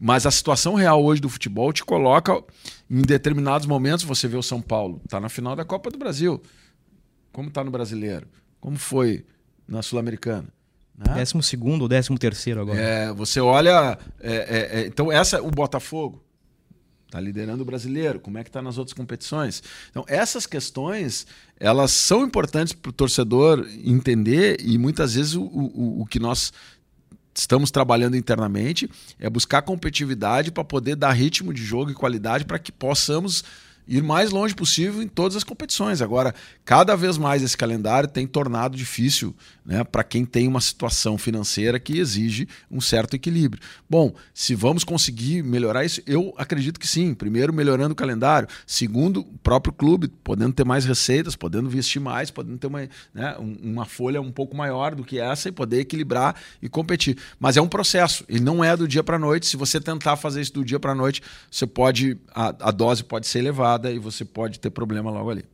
[0.00, 2.40] Mas a situação real hoje do futebol te coloca
[2.88, 4.04] em determinados momentos.
[4.04, 6.40] Você vê o São Paulo, está na final da Copa do Brasil.
[7.32, 8.28] Como está no brasileiro?
[8.60, 9.26] Como foi
[9.66, 10.46] na Sul-Americana?
[10.96, 11.14] Né?
[11.14, 12.78] Décimo segundo ou décimo terceiro agora.
[12.78, 13.98] É, você olha.
[14.20, 16.22] É, é, é então, essa o Botafogo
[17.10, 19.64] Está liderando o brasileiro, como é que está nas outras competições?
[19.90, 21.26] Então, essas questões,
[21.58, 26.52] elas são importantes para o torcedor entender e muitas vezes o, o, o que nós
[27.34, 32.60] estamos trabalhando internamente é buscar competitividade para poder dar ritmo de jogo e qualidade para
[32.60, 33.42] que possamos
[33.90, 36.00] ir mais longe possível em todas as competições.
[36.00, 36.32] Agora,
[36.64, 39.34] cada vez mais esse calendário tem tornado difícil
[39.66, 43.60] né, para quem tem uma situação financeira que exige um certo equilíbrio.
[43.88, 47.12] Bom, se vamos conseguir melhorar isso, eu acredito que sim.
[47.14, 48.48] Primeiro, melhorando o calendário.
[48.64, 53.36] Segundo, o próprio clube podendo ter mais receitas, podendo investir mais, podendo ter uma, né,
[53.40, 57.18] uma folha um pouco maior do que essa e poder equilibrar e competir.
[57.40, 59.46] Mas é um processo, ele não é do dia para a noite.
[59.46, 63.02] Se você tentar fazer isso do dia para a noite, você pode a, a dose
[63.02, 65.44] pode ser elevada e você pode ter problema logo ali.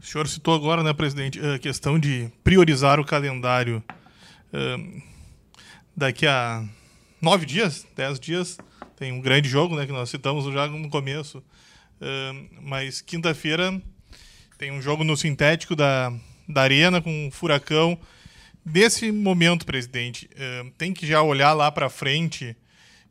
[0.00, 3.82] O senhor citou agora, né, presidente, a questão de priorizar o calendário.
[5.96, 6.64] daqui a
[7.20, 8.58] nove dias, dez dias,
[8.96, 11.42] tem um grande jogo, né, que nós citamos já no começo.
[12.60, 13.80] mas quinta-feira
[14.58, 16.12] tem um jogo no sintético da,
[16.48, 17.96] da Arena com um furacão.
[18.64, 20.28] Nesse momento, presidente,
[20.76, 22.56] tem que já olhar lá para frente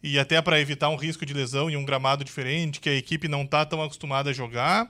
[0.04, 3.28] e até para evitar um risco de lesão em um gramado diferente que a equipe
[3.28, 4.90] não está tão acostumada a jogar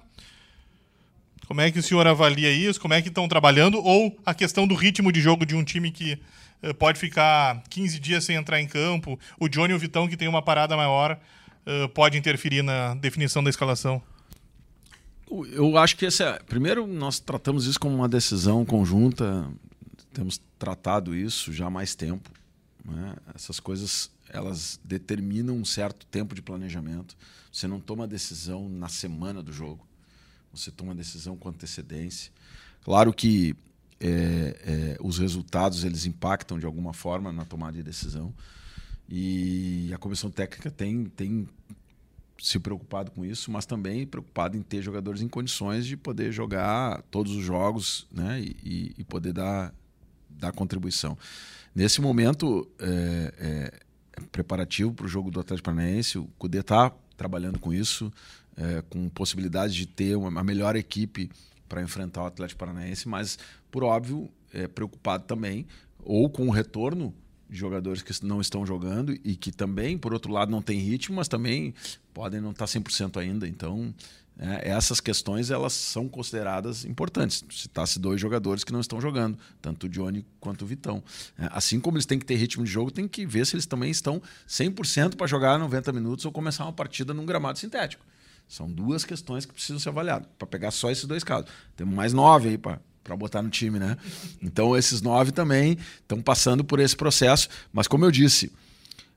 [1.51, 2.79] como é que o senhor avalia isso?
[2.79, 3.77] Como é que estão trabalhando?
[3.83, 6.17] Ou a questão do ritmo de jogo de um time que
[6.63, 9.19] uh, pode ficar 15 dias sem entrar em campo?
[9.37, 11.19] O Johnny e o Vitão, que tem uma parada maior,
[11.67, 14.01] uh, pode interferir na definição da escalação?
[15.51, 16.39] Eu acho que esse é...
[16.47, 19.45] Primeiro, nós tratamos isso como uma decisão conjunta.
[20.13, 22.29] Temos tratado isso já há mais tempo.
[22.85, 23.13] Né?
[23.35, 27.15] Essas coisas elas determinam um certo tempo de planejamento.
[27.51, 29.85] Você não toma decisão na semana do jogo
[30.53, 32.31] você toma decisão com antecedência.
[32.83, 33.55] Claro que
[33.99, 38.33] é, é, os resultados eles impactam de alguma forma na tomada de decisão
[39.07, 41.47] e a comissão técnica tem, tem
[42.39, 47.01] se preocupado com isso, mas também preocupado em ter jogadores em condições de poder jogar
[47.03, 49.73] todos os jogos né, e, e poder dar,
[50.29, 51.17] dar contribuição.
[51.73, 53.79] Nesse momento, é, é
[54.31, 58.11] preparativo para o jogo do Atlético Paranaense, o Cudê está trabalhando com isso,
[58.57, 61.29] é, com possibilidade de ter uma, uma melhor equipe
[61.67, 65.65] para enfrentar o Atlético Paranaense, mas, por óbvio, é preocupado também
[66.03, 67.13] ou com o retorno
[67.49, 71.17] de jogadores que não estão jogando e que também, por outro lado, não têm ritmo,
[71.17, 71.73] mas também
[72.13, 73.47] podem não estar 100% ainda.
[73.47, 73.93] Então,
[74.41, 77.45] é, essas questões elas são consideradas importantes.
[77.51, 81.03] Citasse dois jogadores que não estão jogando, tanto o Johnny quanto o Vitão.
[81.37, 83.67] É, assim como eles têm que ter ritmo de jogo, tem que ver se eles
[83.67, 88.03] também estão 100% para jogar 90 minutos ou começar uma partida num gramado sintético.
[88.47, 91.49] São duas questões que precisam ser avaliadas, para pegar só esses dois casos.
[91.75, 93.97] Temos mais nove aí para para botar no time, né?
[94.39, 98.51] Então esses nove também estão passando por esse processo, mas como eu disse,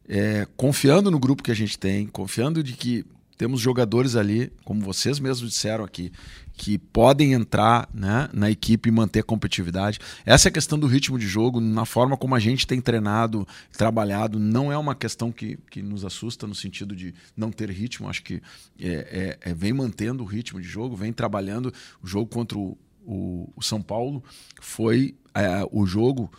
[0.09, 3.05] é, confiando no grupo que a gente tem, confiando de que
[3.37, 6.13] temos jogadores ali, como vocês mesmos disseram aqui,
[6.57, 9.99] que podem entrar né, na equipe e manter a competitividade.
[10.25, 13.47] Essa é a questão do ritmo de jogo, na forma como a gente tem treinado,
[13.77, 18.09] trabalhado, não é uma questão que, que nos assusta no sentido de não ter ritmo.
[18.09, 18.41] Acho que
[18.79, 21.73] é, é, é vem mantendo o ritmo de jogo, vem trabalhando.
[22.03, 24.23] O jogo contra o, o, o São Paulo
[24.61, 26.31] foi é, o jogo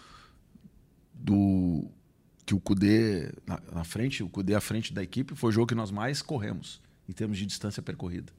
[1.14, 1.90] do
[2.46, 3.34] que o Cudê
[3.74, 6.85] na, frente, o Cudê à frente da equipe, foi o jogo que nós mais corremos
[7.08, 8.32] em termos de distância percorrida.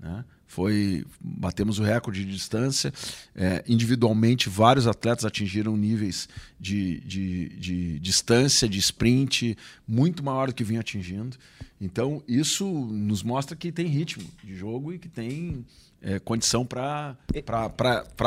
[0.00, 0.24] Né?
[0.46, 2.92] Foi, batemos o recorde de distância.
[3.34, 10.54] É, individualmente, vários atletas atingiram níveis de, de, de, distância, de sprint, muito maior do
[10.54, 11.36] que vinha atingindo.
[11.80, 15.64] Então, isso nos mostra que tem ritmo de jogo e que tem
[16.02, 17.16] é, condição para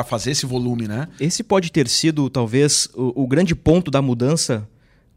[0.06, 0.88] fazer esse volume.
[0.88, 1.08] Né?
[1.20, 4.68] Esse pode ter sido, talvez, o, o grande ponto da mudança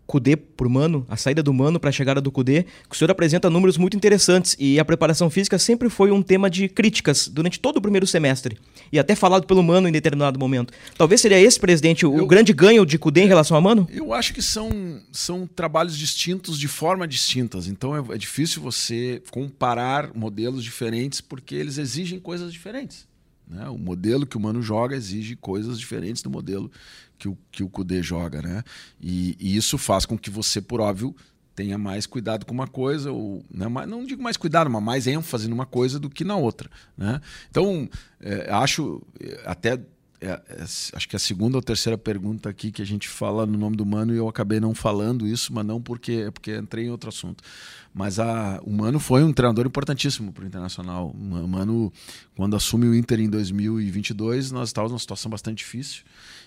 [0.07, 3.11] Cudê por Mano, a saída do Mano para a chegada do Cudê, que o senhor
[3.11, 7.59] apresenta números muito interessantes e a preparação física sempre foi um tema de críticas durante
[7.59, 8.57] todo o primeiro semestre
[8.92, 10.73] e até falado pelo Mano em determinado momento.
[10.97, 13.88] Talvez seria esse, presidente, o eu, grande ganho de Cudê em relação a Mano?
[13.90, 19.23] Eu acho que são, são trabalhos distintos de forma distintas, então é, é difícil você
[19.31, 23.07] comparar modelos diferentes porque eles exigem coisas diferentes.
[23.49, 23.69] Né?
[23.69, 26.71] O modelo que o Mano joga exige coisas diferentes do modelo
[27.18, 28.42] que o, que o Kudê joga.
[28.42, 28.62] Né?
[29.00, 31.14] E, e isso faz com que você, por óbvio,
[31.57, 35.48] tenha mais cuidado com uma coisa, ou né, não digo mais cuidado, mas mais ênfase
[35.48, 36.70] numa coisa do que na outra.
[36.96, 37.18] Né?
[37.50, 37.88] Então,
[38.20, 39.02] é, acho
[39.46, 39.81] até.
[40.18, 43.59] É, é, acho que a segunda ou terceira pergunta aqui que a gente fala no
[43.59, 46.87] nome do Mano e eu acabei não falando isso, mas não porque é porque entrei
[46.87, 47.44] em outro assunto.
[47.92, 51.11] Mas a, o Mano foi um treinador importantíssimo para o Internacional.
[51.11, 51.92] O Mano,
[52.35, 56.02] quando assume o Inter em 2022, nós estávamos numa situação bastante difícil.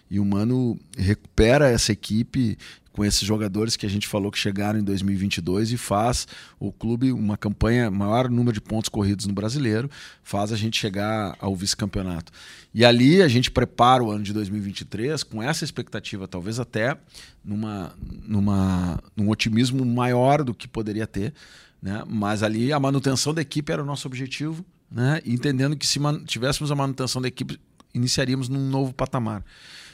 [0.10, 2.58] E o Mano recupera essa equipe
[3.00, 6.28] com esses jogadores que a gente falou que chegaram em 2022 e faz
[6.60, 9.89] o clube uma campanha, maior número de pontos corridos no brasileiro,
[10.22, 12.32] faz a gente chegar ao vice-campeonato.
[12.74, 16.98] E ali a gente prepara o ano de 2023 com essa expectativa, talvez até
[17.41, 17.93] numa,
[18.28, 21.34] numa, num otimismo maior do que poderia ter.
[21.82, 22.04] Né?
[22.06, 25.22] Mas ali a manutenção da equipe era o nosso objetivo, né?
[25.26, 27.60] entendendo que se tivéssemos a manutenção da equipe,
[27.93, 29.43] iniciaríamos num novo patamar.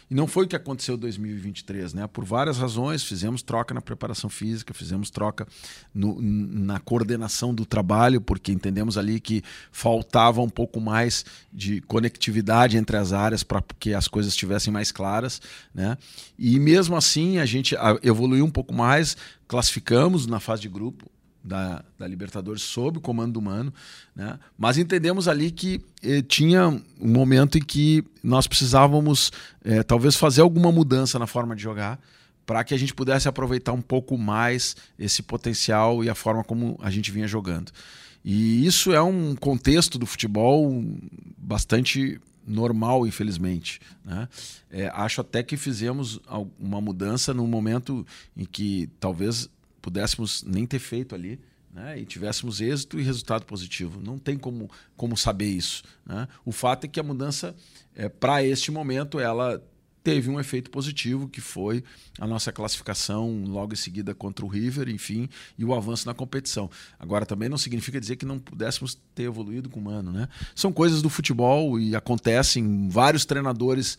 [0.10, 2.08] E não foi o que aconteceu em 2023, né?
[2.08, 5.48] Por várias razões, fizemos troca na preparação física, fizemos troca
[5.94, 9.42] no, na coordenação do trabalho, porque entendemos ali que
[9.72, 14.92] faltava um pouco mais de conectividade entre as áreas para que as coisas estivessem mais
[14.92, 15.42] claras,
[15.74, 15.98] né?
[16.38, 21.10] E mesmo assim a gente evoluiu um pouco mais, classificamos na fase de grupo,
[21.46, 23.74] da, da, Libertadores sob o comando do Mano,
[24.16, 24.40] né?
[24.58, 29.32] mas entendemos ali que eh, tinha um momento em que nós precisávamos
[29.64, 32.00] eh, talvez fazer alguma mudança na forma de jogar
[32.46, 36.78] para que a gente pudesse aproveitar um pouco mais esse potencial e a forma como
[36.82, 37.72] a gente vinha jogando.
[38.24, 40.84] E isso é um contexto do futebol
[41.38, 43.80] bastante normal, infelizmente.
[44.04, 44.28] Né?
[44.70, 46.20] É, acho até que fizemos
[46.60, 48.06] uma mudança num momento
[48.36, 49.50] em que talvez
[49.86, 51.40] pudéssemos nem ter feito ali.
[51.72, 54.00] Né, e tivéssemos êxito e resultado positivo.
[54.02, 55.84] Não tem como, como saber isso.
[56.06, 56.26] Né?
[56.46, 57.54] O fato é que a mudança,
[57.94, 59.62] é, para este momento, ela
[60.02, 61.84] teve um efeito positivo, que foi
[62.18, 66.72] a nossa classificação logo em seguida contra o River, enfim, e o avanço na competição.
[66.98, 70.14] Agora, também não significa dizer que não pudéssemos ter evoluído com o Mano.
[70.14, 70.30] Né?
[70.56, 73.98] São coisas do futebol e acontecem vários treinadores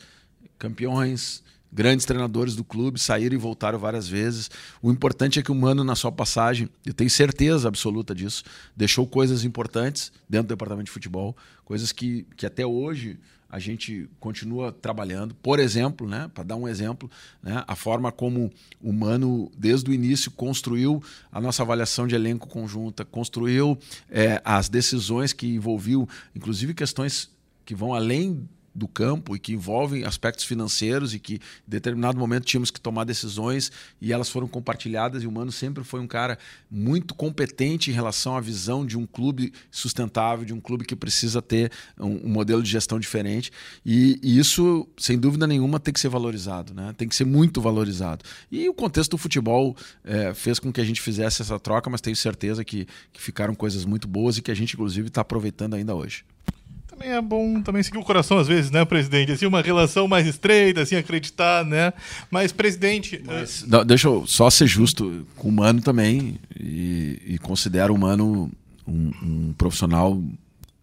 [0.59, 4.51] campeões, grandes treinadores do clube saíram e voltaram várias vezes.
[4.83, 8.45] O importante é que o Mano, na sua passagem, eu tenho certeza absoluta disso,
[8.77, 14.09] deixou coisas importantes dentro do departamento de futebol, coisas que, que até hoje a gente
[14.19, 15.35] continua trabalhando.
[15.37, 17.11] Por exemplo, né, para dar um exemplo,
[17.43, 18.53] né, a forma como
[18.83, 23.79] o Mano, desde o início, construiu a nossa avaliação de elenco conjunta, construiu
[24.11, 27.31] é, as decisões que envolviam, inclusive questões
[27.65, 32.45] que vão além do campo e que envolvem aspectos financeiros e que em determinado momento
[32.45, 36.39] tínhamos que tomar decisões e elas foram compartilhadas e o Mano sempre foi um cara
[36.71, 41.41] muito competente em relação à visão de um clube sustentável, de um clube que precisa
[41.41, 43.51] ter um, um modelo de gestão diferente
[43.85, 46.95] e, e, isso, sem dúvida nenhuma, tem que ser valorizado, né?
[46.97, 48.25] tem que ser muito valorizado.
[48.53, 52.01] E o contexto do futebol é, fez com que a gente fizesse essa troca, mas
[52.01, 55.75] tenho certeza que, que ficaram coisas muito boas e que a gente, inclusive, está aproveitando
[55.75, 56.25] ainda hoje
[56.97, 59.33] também é bom também seguir o coração às vezes, né, presidente?
[59.33, 61.93] Assim, uma relação mais estreita, assim, acreditar, né?
[62.31, 63.23] Mas, presidente.
[63.25, 63.85] Mas, uh...
[63.85, 68.51] deixa eu só ser justo com o Mano também e, e considero o Mano
[68.87, 70.21] um, um, profissional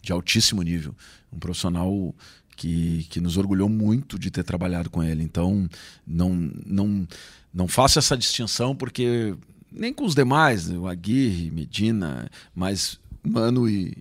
[0.01, 0.95] de altíssimo nível.
[1.31, 2.13] Um profissional
[2.55, 5.23] que, que nos orgulhou muito de ter trabalhado com ele.
[5.23, 5.67] Então,
[6.05, 7.07] não, não,
[7.53, 9.33] não faço essa distinção porque
[9.71, 13.97] nem com os demais, o Aguirre, Medina, mas Mano e,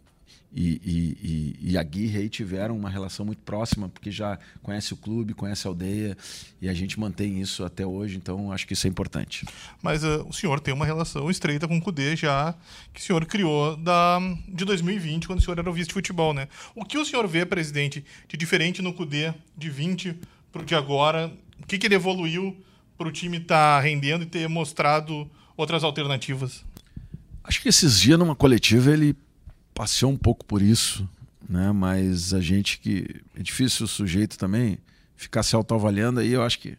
[0.54, 0.80] e,
[1.62, 5.66] e, e, a Guirre tiveram uma relação muito próxima, porque já conhece o clube, conhece
[5.66, 6.16] a aldeia,
[6.60, 9.46] e a gente mantém isso até hoje, então acho que isso é importante.
[9.80, 12.54] Mas uh, o senhor tem uma relação estreita com o Cudê já,
[12.92, 16.34] que o senhor criou da, de 2020, quando o senhor era o vice de futebol,
[16.34, 16.46] né?
[16.74, 20.14] O que o senhor vê, presidente, de diferente no Cudê de 20
[20.52, 21.32] para o de agora?
[21.62, 22.54] O que, que ele evoluiu
[22.98, 26.62] para o time estar tá rendendo e ter mostrado outras alternativas?
[27.42, 29.16] Acho que esses dias numa coletiva ele
[29.74, 31.08] passeou um pouco por isso.
[31.48, 31.72] né?
[31.72, 34.78] Mas a gente que é difícil o sujeito também
[35.16, 36.76] ficar se autoavaliando aí, eu acho que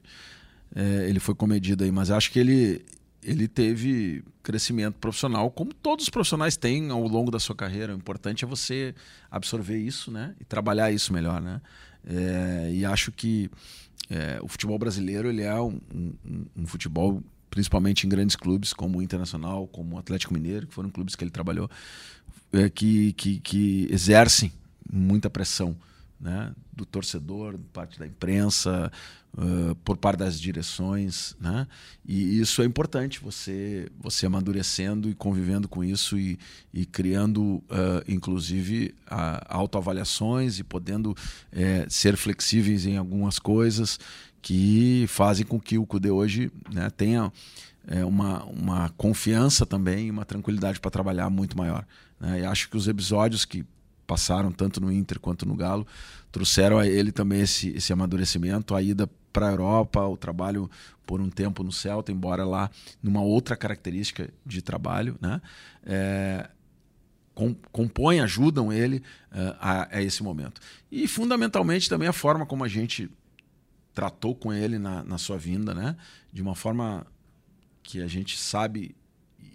[0.76, 2.84] é, ele foi comedido aí, mas acho que ele
[3.26, 7.94] ele teve crescimento profissional, como todos os profissionais têm ao longo da sua carreira.
[7.94, 8.94] O importante é você
[9.32, 10.36] absorver isso, né?
[10.40, 11.62] E trabalhar isso melhor, né?
[12.06, 13.50] É, e acho que
[14.10, 19.00] é, o futebol brasileiro ele é um, um, um, futebol, principalmente em grandes clubes como
[19.00, 21.70] o Internacional, como o Atlético Mineiro, que foram clubes que ele trabalhou,
[22.54, 24.52] é, que, que, que exercem
[24.92, 25.76] muita pressão
[26.20, 28.92] né, do torcedor, parte da imprensa,
[29.38, 31.68] uh, por parte das direções, né?
[32.06, 36.40] E isso é importante, você você amadurecendo e convivendo com isso e,
[36.74, 37.64] e criando, uh,
[38.08, 41.16] inclusive, uh, autoavaliações e podendo
[41.52, 44.00] eh, ser flexíveis em algumas coisas
[44.42, 47.32] que fazem com que o CUDE hoje né, tenha
[47.88, 51.86] é, uma, uma confiança também, uma tranquilidade para trabalhar muito maior.
[52.24, 52.40] Né?
[52.40, 53.66] E acho que os episódios que
[54.08, 55.86] passaram tanto no Inter quanto no Galo
[56.32, 60.70] trouxeram a ele também esse, esse amadurecimento, a ida para a Europa, o trabalho
[61.06, 62.70] por um tempo no Celta, embora lá
[63.02, 65.42] numa outra característica de trabalho, né?
[65.86, 66.50] É,
[67.72, 68.98] compõem, ajudam ele
[69.32, 70.62] uh, a, a, esse momento.
[70.92, 73.10] E fundamentalmente também a forma como a gente
[73.94, 75.96] tratou com ele na, na sua vinda, né?
[76.32, 77.06] De uma forma
[77.82, 78.96] que a gente sabe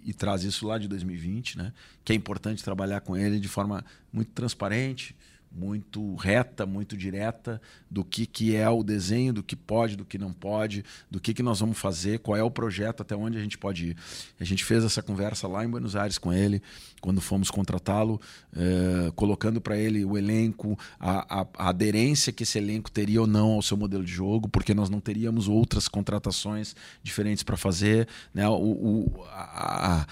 [0.05, 1.73] e traz isso lá de 2020, né?
[2.03, 5.15] Que é importante trabalhar com ele de forma muito transparente,
[5.51, 10.17] muito reta, muito direta do que, que é o desenho, do que pode, do que
[10.17, 13.41] não pode, do que, que nós vamos fazer, qual é o projeto, até onde a
[13.41, 13.97] gente pode ir.
[14.39, 16.61] A gente fez essa conversa lá em Buenos Aires com ele,
[17.01, 18.21] quando fomos contratá-lo,
[18.55, 23.27] eh, colocando para ele o elenco, a, a, a, aderência que esse elenco teria ou
[23.27, 28.07] não ao seu modelo de jogo, porque nós não teríamos outras contratações diferentes para fazer.
[28.33, 28.47] Né?
[28.47, 30.05] O, o, a,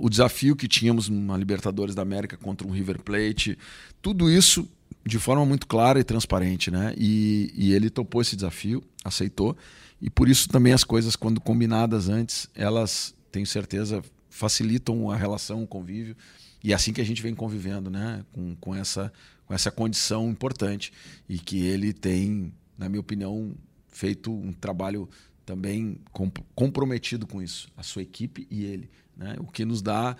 [0.00, 3.56] o desafio que tínhamos na Libertadores da América contra um River Plate,
[4.00, 4.68] tudo isso
[5.04, 6.94] de forma muito clara e transparente, né?
[6.96, 9.56] E, e, ele topou esse desafio, aceitou,
[10.00, 15.62] e por isso também as coisas, quando combinadas antes, elas, tenho certeza, facilitam a relação,
[15.62, 16.16] o convívio,
[16.62, 18.24] e é assim que a gente vem convivendo, né?
[18.32, 19.12] Com, com, essa,
[19.46, 20.92] com essa condição importante,
[21.28, 23.54] e que ele tem, na minha opinião,
[23.88, 25.08] feito um trabalho
[25.44, 25.98] também
[26.54, 29.36] comprometido com isso, a sua equipe e ele, né?
[29.40, 30.16] O que nos dá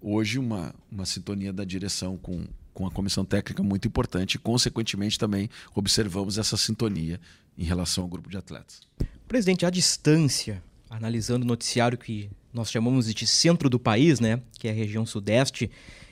[0.00, 2.44] hoje uma, uma sintonia da direção com,
[2.78, 7.20] com a comissão técnica muito importante e, consequentemente, também observamos essa sintonia
[7.58, 8.82] em relação ao grupo de atletas.
[9.26, 14.68] Presidente, à distância, analisando o noticiário que nós chamamos de centro do país, né, que
[14.68, 15.68] é a região sudeste,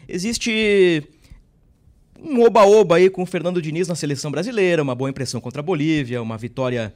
[0.09, 1.05] existe
[2.21, 5.63] um oba-oba aí com o Fernando Diniz na seleção brasileira, uma boa impressão contra a
[5.63, 6.93] Bolívia, uma vitória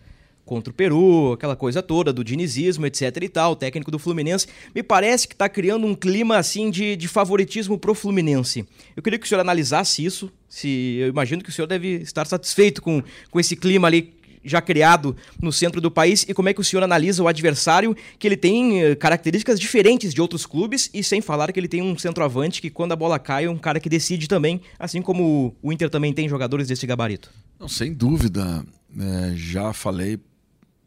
[0.51, 4.83] contra o Peru, aquela coisa toda do dinizismo, etc e tal, técnico do Fluminense, me
[4.83, 8.67] parece que está criando um clima assim de, de favoritismo pro Fluminense.
[8.97, 12.27] Eu queria que o senhor analisasse isso, se eu imagino que o senhor deve estar
[12.27, 14.13] satisfeito com, com esse clima ali
[14.45, 17.97] já criado no centro do país e como é que o senhor analisa o adversário,
[18.19, 21.81] que ele tem eh, características diferentes de outros clubes e sem falar que ele tem
[21.81, 25.55] um centroavante que quando a bola cai é um cara que decide também, assim como
[25.63, 27.31] o Inter também tem jogadores desse gabarito.
[27.57, 28.65] Não, sem dúvida,
[28.99, 30.19] é, já falei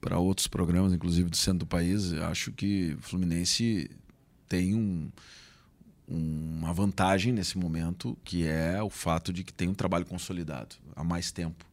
[0.04, 3.90] para outros programas, inclusive do centro do país, acho que o Fluminense
[4.50, 5.10] tem um,
[6.06, 11.06] uma vantagem nesse momento, que é o fato de que tem um trabalho consolidado há
[11.06, 11.66] mais tempo.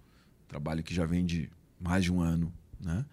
[0.47, 1.51] Trabalho que já vem de
[1.81, 3.05] mais de um ano, né?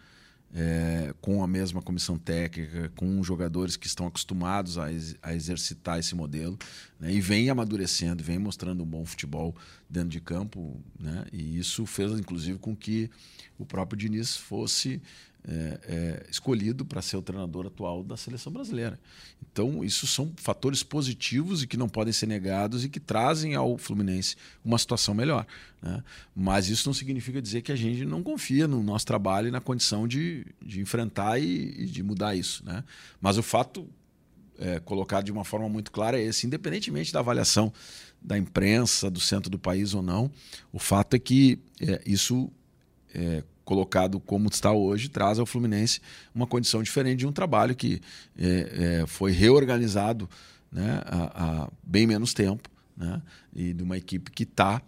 [0.55, 5.99] É, com a mesma comissão técnica, com jogadores que estão acostumados a, ex a exercitar
[5.99, 6.57] esse modelo,
[6.97, 7.11] né?
[7.11, 9.53] e vem amadurecendo, vem mostrando um bom futebol
[9.89, 11.25] dentro de campo, né?
[11.33, 13.11] e isso fez inclusive com que
[13.59, 15.01] o próprio Diniz fosse
[15.47, 18.99] é, é, escolhido para ser o treinador atual da seleção brasileira.
[19.49, 23.77] Então, isso são fatores positivos e que não podem ser negados e que trazem ao
[23.77, 25.47] Fluminense uma situação melhor.
[25.81, 26.03] Né?
[26.35, 29.61] Mas isso não significa dizer que a gente não confia no nosso trabalho e na
[29.61, 32.63] condição de, de enfrentar e, e de mudar isso.
[32.65, 32.83] Né?
[33.21, 33.87] Mas o fato
[34.59, 37.71] é, colocado de uma forma muito clara é esse, independentemente da avaliação
[38.21, 40.29] da imprensa, do centro do país ou não,
[40.73, 42.51] o fato é que é, isso
[43.13, 45.99] é, colocado como está hoje, traz ao Fluminense
[46.33, 48.01] uma condição diferente de um trabalho que
[48.39, 50.29] é, é, foi reorganizado
[50.71, 53.21] né, há, bem menos tempo né,
[53.53, 54.81] e de uma equipe que está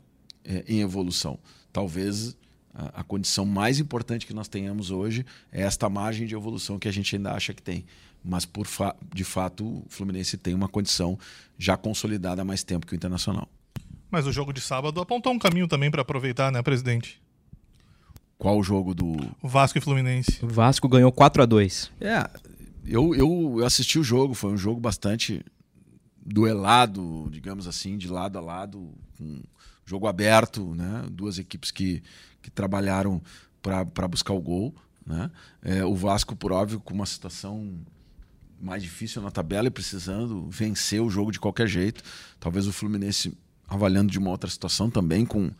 [0.45, 1.37] é, em evolução.
[1.73, 2.37] Talvez
[2.73, 6.87] a, a, condição mais importante que nós tenhamos hoje é esta margem de evolução que
[6.87, 7.85] a gente ainda acha que tem.
[8.23, 11.19] Mas, por fa de fato, o Fluminense tem uma condição
[11.57, 13.47] já consolidada há mais tempo que o Internacional.
[14.09, 17.21] Mas o jogo de sábado apontou um caminho também para aproveitar, né, presidente?
[18.39, 19.17] Qual o jogo do.
[19.43, 20.39] Vasco e Fluminense.
[20.41, 22.27] O Vasco ganhou 4 a 2 É,
[22.85, 25.45] eu, eu assisti o jogo, foi um jogo bastante
[26.25, 29.41] duelado, digamos assim, de lado a lado, com
[29.85, 31.05] jogo aberto, né?
[31.11, 32.01] duas equipes que,
[32.41, 33.21] que trabalharam
[33.61, 34.73] para buscar o gol.
[35.05, 35.29] Né?
[35.61, 37.77] É, o Vasco, por óbvio, com uma situação
[38.61, 42.03] mais difícil na tabela e precisando vencer o jogo de qualquer jeito.
[42.39, 43.37] Talvez o Fluminense
[43.67, 45.51] avaliando de uma outra situação também, com,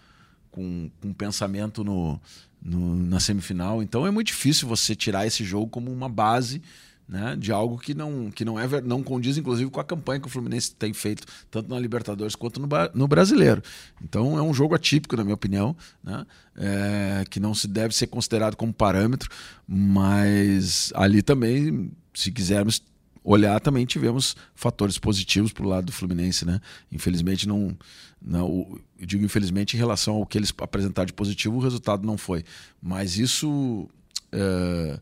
[0.52, 2.20] com, com pensamento no,
[2.62, 3.82] no, na semifinal.
[3.82, 6.62] Então é muito difícil você tirar esse jogo como uma base
[7.10, 10.28] né, de algo que não, que não, é, não condiz, inclusive, com a campanha que
[10.28, 13.64] o Fluminense tem feito, tanto na Libertadores quanto no, no Brasileiro.
[14.04, 16.24] Então é um jogo atípico, na minha opinião, né,
[16.56, 19.28] é, que não se deve ser considerado como parâmetro,
[19.68, 22.84] mas ali também, se quisermos
[23.32, 26.46] olhar, também tivemos fatores positivos para o lado do Fluminense.
[26.46, 26.60] Né?
[26.92, 27.78] Infelizmente, não,
[28.22, 28.80] não.
[29.00, 32.44] Eu digo infelizmente em relação ao que eles apresentaram de positivo, o resultado não foi.
[32.82, 33.88] Mas isso.
[34.32, 35.00] É,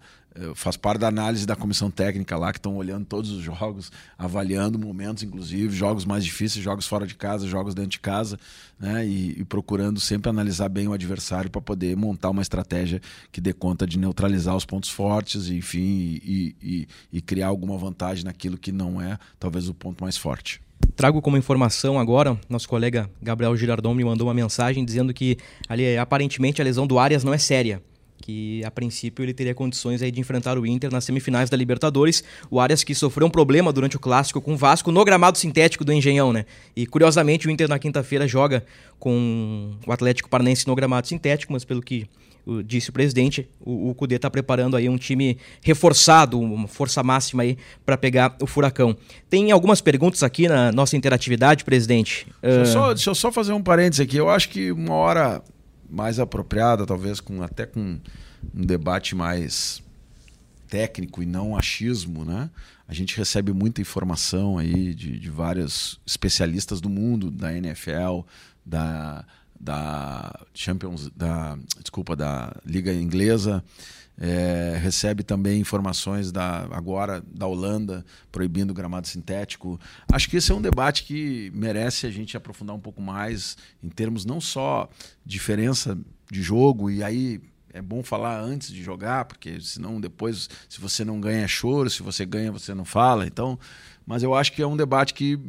[0.55, 4.77] faz parte da análise da comissão técnica lá, que estão olhando todos os jogos, avaliando
[4.77, 8.39] momentos, inclusive, jogos mais difíceis, jogos fora de casa, jogos dentro de casa,
[8.79, 9.05] né?
[9.05, 13.53] E, e procurando sempre analisar bem o adversário para poder montar uma estratégia que dê
[13.53, 18.71] conta de neutralizar os pontos fortes, enfim, e, e, e criar alguma vantagem naquilo que
[18.71, 20.61] não é talvez o ponto mais forte.
[20.95, 25.97] Trago como informação agora, nosso colega Gabriel Girardon me mandou uma mensagem dizendo que ali
[25.97, 27.81] aparentemente a lesão do Arias não é séria
[28.21, 32.23] que a princípio ele teria condições aí de enfrentar o Inter nas semifinais da Libertadores.
[32.49, 35.85] O Arias que sofreu um problema durante o clássico com o Vasco no gramado sintético
[35.85, 36.45] do Engenhão, né?
[36.75, 38.65] E curiosamente o Inter na quinta-feira joga
[38.99, 42.07] com o Atlético Paranaense no gramado sintético, mas pelo que
[42.65, 47.43] disse o presidente, o, o Cudê está preparando aí um time reforçado, uma força máxima
[47.43, 48.95] aí para pegar o Furacão.
[49.29, 52.25] Tem algumas perguntas aqui na nossa interatividade, presidente.
[52.41, 52.61] Deixa, uh...
[52.61, 54.15] eu, só, deixa eu só fazer um parênteses aqui.
[54.17, 55.43] Eu acho que uma hora
[55.89, 57.99] mais apropriada, talvez com até com
[58.53, 59.81] um debate mais
[60.67, 62.49] técnico e não achismo, né?
[62.87, 68.21] A gente recebe muita informação aí de, de vários especialistas do mundo, da NFL,
[68.65, 69.25] da,
[69.59, 73.63] da Champions, da desculpa, da Liga Inglesa,
[74.19, 79.79] é, recebe também informações da agora da Holanda proibindo gramado sintético.
[80.11, 83.89] Acho que esse é um debate que merece a gente aprofundar um pouco mais em
[83.89, 84.89] termos não só
[85.25, 85.97] diferença
[86.31, 87.39] de jogo e aí
[87.71, 91.89] é bom falar antes de jogar, porque senão depois, se você não ganha, é choro,
[91.89, 93.27] se você ganha, você não fala.
[93.27, 93.59] Então,
[94.05, 95.39] mas eu acho que é um debate que,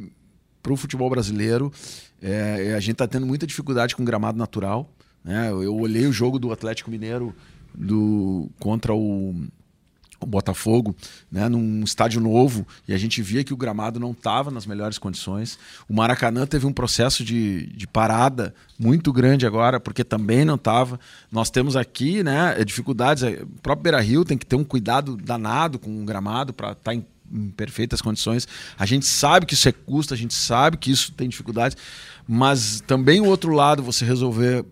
[0.62, 1.72] para o futebol brasileiro,
[2.20, 4.92] é, a gente está tendo muita dificuldade com gramado natural.
[5.24, 5.48] Né?
[5.50, 7.34] Eu olhei o jogo do Atlético Mineiro
[7.78, 9.34] do contra o,
[10.20, 10.96] o Botafogo,
[11.30, 14.98] né, num estádio novo, e a gente via que o gramado não estava nas melhores
[14.98, 15.58] condições.
[15.88, 20.98] O Maracanã teve um processo de, de parada muito grande agora, porque também não estava.
[21.30, 23.22] Nós temos aqui né, dificuldades.
[23.22, 26.82] O próprio Beira Rio tem que ter um cuidado danado com o gramado para estar
[26.82, 28.48] tá em, em perfeitas condições.
[28.76, 31.76] A gente sabe que isso é custo, a gente sabe que isso tem dificuldades,
[32.26, 34.64] mas também o outro lado, você resolver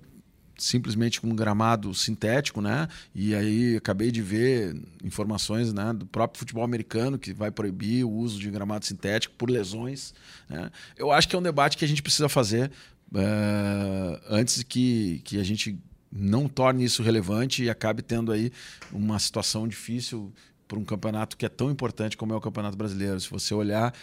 [0.57, 2.89] simplesmente com um gramado sintético, né?
[3.15, 8.11] E aí acabei de ver informações né, do próprio futebol americano que vai proibir o
[8.11, 10.15] uso de gramado sintético por lesões.
[10.49, 10.71] Né?
[10.97, 12.71] Eu acho que é um debate que a gente precisa fazer
[13.13, 15.79] uh, antes que, que a gente
[16.11, 18.51] não torne isso relevante e acabe tendo aí
[18.93, 20.33] uma situação difícil
[20.69, 23.21] para um campeonato que é tão importante como é o Campeonato Brasileiro.
[23.21, 23.95] Se você olhar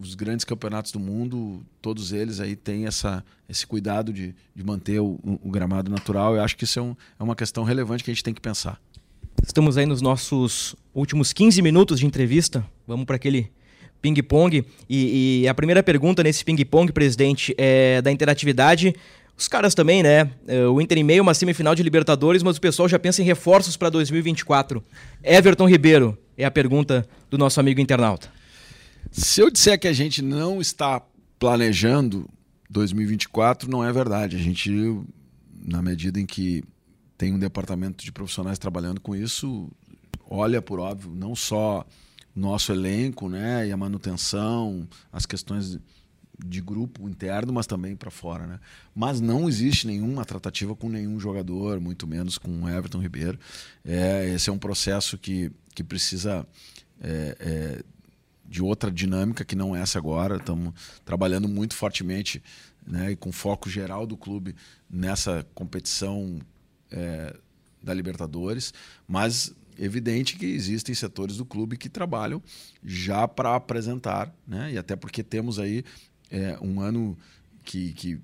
[0.00, 5.00] os grandes campeonatos do mundo, todos eles aí têm essa, esse cuidado de, de manter
[5.00, 6.36] o, o gramado natural.
[6.36, 8.40] Eu acho que isso é, um, é uma questão relevante que a gente tem que
[8.40, 8.80] pensar.
[9.46, 12.64] Estamos aí nos nossos últimos 15 minutos de entrevista.
[12.86, 13.50] Vamos para aquele
[14.00, 14.64] ping-pong.
[14.88, 18.94] E, e, a primeira pergunta nesse ping-pong, presidente, é da interatividade.
[19.40, 20.30] Os caras também, né?
[20.46, 23.24] É, o Inter em meio uma semifinal de Libertadores, mas o pessoal já pensa em
[23.24, 24.84] reforços para 2024.
[25.24, 28.30] Everton Ribeiro é a pergunta do nosso amigo internauta.
[29.10, 31.02] Se eu disser que a gente não está
[31.38, 32.28] planejando
[32.68, 34.36] 2024, não é verdade.
[34.36, 34.70] A gente,
[35.54, 36.62] na medida em que
[37.16, 39.70] tem um departamento de profissionais trabalhando com isso,
[40.28, 41.86] olha por óbvio, não só
[42.36, 45.78] nosso elenco, né, e a manutenção, as questões
[46.44, 48.60] de grupo interno, mas também para fora, né?
[48.94, 53.38] Mas não existe nenhuma tratativa com nenhum jogador, muito menos com Everton Ribeiro.
[53.84, 56.46] É, esse é um processo que, que precisa
[57.00, 57.82] é, é,
[58.48, 60.36] de outra dinâmica que não essa agora.
[60.36, 60.72] Estamos
[61.04, 62.42] trabalhando muito fortemente
[62.86, 64.54] né, e com foco geral do clube
[64.88, 66.40] nessa competição
[66.90, 67.36] é,
[67.82, 68.74] da Libertadores,
[69.06, 72.42] mas evidente que existem setores do clube que trabalham
[72.84, 74.72] já para apresentar, né?
[74.72, 75.82] E até porque temos aí
[76.30, 77.16] é, um ano
[77.64, 78.20] que, que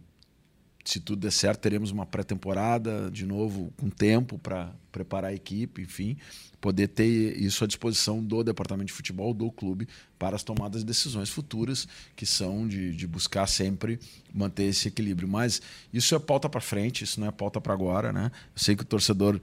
[0.84, 5.82] se tudo der certo, teremos uma pré-temporada de novo com tempo para preparar a equipe,
[5.82, 6.16] enfim,
[6.61, 10.86] poder ter isso à disposição do departamento de futebol, do clube, para as tomadas de
[10.86, 13.98] decisões futuras, que são de, de buscar sempre
[14.32, 15.26] manter esse equilíbrio.
[15.28, 15.61] Mas
[15.92, 18.12] isso é pauta para frente, isso não é pauta para agora.
[18.12, 18.30] Né?
[18.54, 19.40] Eu sei que o torcedor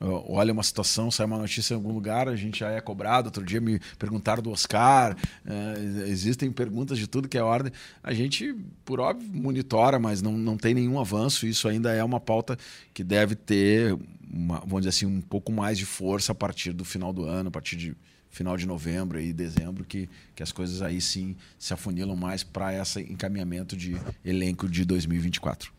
[0.00, 3.28] olha uma situação, sai uma notícia em algum lugar, a gente já é cobrado.
[3.28, 7.72] Outro dia me perguntaram do Oscar, uh, existem perguntas de tudo que é ordem.
[8.02, 11.46] A gente, por óbvio, monitora, mas não, não tem nenhum avanço.
[11.46, 12.58] Isso ainda é uma pauta
[12.92, 13.96] que deve ter,
[14.30, 17.48] uma, vamos dizer assim, um pouco mais de força a partir do final do ano,
[17.48, 17.96] a partir de
[18.30, 22.74] final de novembro e dezembro, que, que as coisas aí sim se afunilam mais para
[22.74, 25.72] esse encaminhamento de elenco de 2024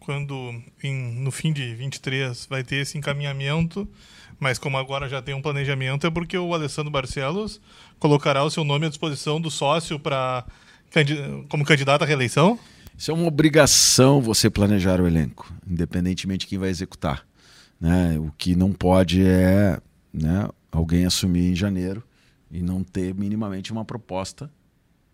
[0.00, 0.34] quando
[0.82, 3.88] em, no fim de 23 vai ter esse encaminhamento,
[4.38, 7.60] mas como agora já tem um planejamento, é porque o Alessandro Barcelos
[7.98, 10.44] colocará o seu nome à disposição do sócio para
[11.48, 12.58] como candidato à reeleição?
[12.96, 17.24] Isso é uma obrigação você planejar o elenco, independentemente de quem vai executar.
[17.80, 18.18] Né?
[18.18, 19.78] O que não pode é
[20.12, 22.02] né, alguém assumir em janeiro
[22.50, 24.50] e não ter minimamente uma proposta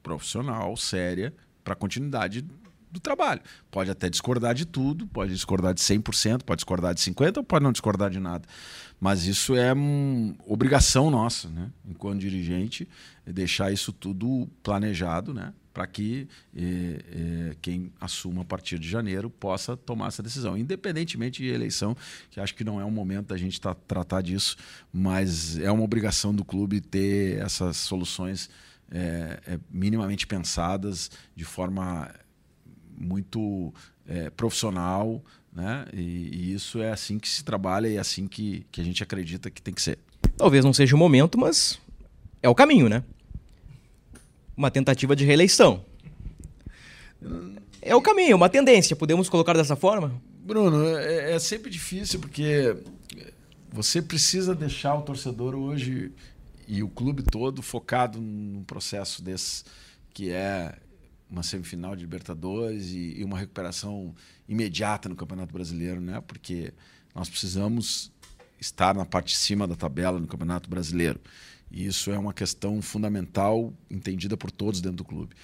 [0.03, 2.45] profissional, séria, para continuidade
[2.91, 3.41] do trabalho.
[3.71, 7.63] Pode até discordar de tudo, pode discordar de 100%, pode discordar de 50% ou pode
[7.63, 8.47] não discordar de nada.
[9.01, 11.71] Mas isso é uma obrigação nossa, né?
[11.87, 12.89] enquanto dirigente,
[13.27, 15.53] deixar isso tudo planejado, né?
[15.77, 16.27] para que
[16.57, 21.95] eh, eh, quem assuma a partir de janeiro possa tomar essa decisão, independentemente de eleição,
[22.31, 24.57] que acho que não é um momento da gente tá, tratar disso,
[24.91, 28.49] mas é uma obrigação do clube ter essas soluções
[28.91, 32.11] é, minimamente pensadas de forma
[32.99, 33.73] muito
[34.07, 35.23] é, profissional,
[35.53, 35.87] né?
[35.93, 36.01] E,
[36.33, 39.51] e, isso é assim que se trabalha e é assim que, que a gente acredita
[39.51, 39.99] que tem que ser.
[40.37, 41.81] Talvez não seja o momento, mas
[42.43, 43.03] é o caminho, né?
[44.57, 45.85] Uma tentativa de reeleição.
[47.81, 50.13] É o caminho, uma tendência, podemos colocar dessa forma?
[50.45, 52.77] Bruno, é, é sempre difícil porque
[53.73, 56.13] você precisa deixar o torcedor hoje
[56.69, 59.65] e o clube todo focado num processo desse
[60.13, 60.75] que é
[61.31, 64.15] uma semifinal de Libertadores e, e, uma recuperação
[64.49, 66.23] imediata no Campeonato Brasileiro, né?
[66.27, 66.73] Porque
[67.15, 68.13] nós precisamos
[68.61, 71.21] estar na parte de cima da tabela no Campeonato Brasileiro.
[71.71, 75.35] E isso é uma questão fundamental, entendida por todos dentro do clube.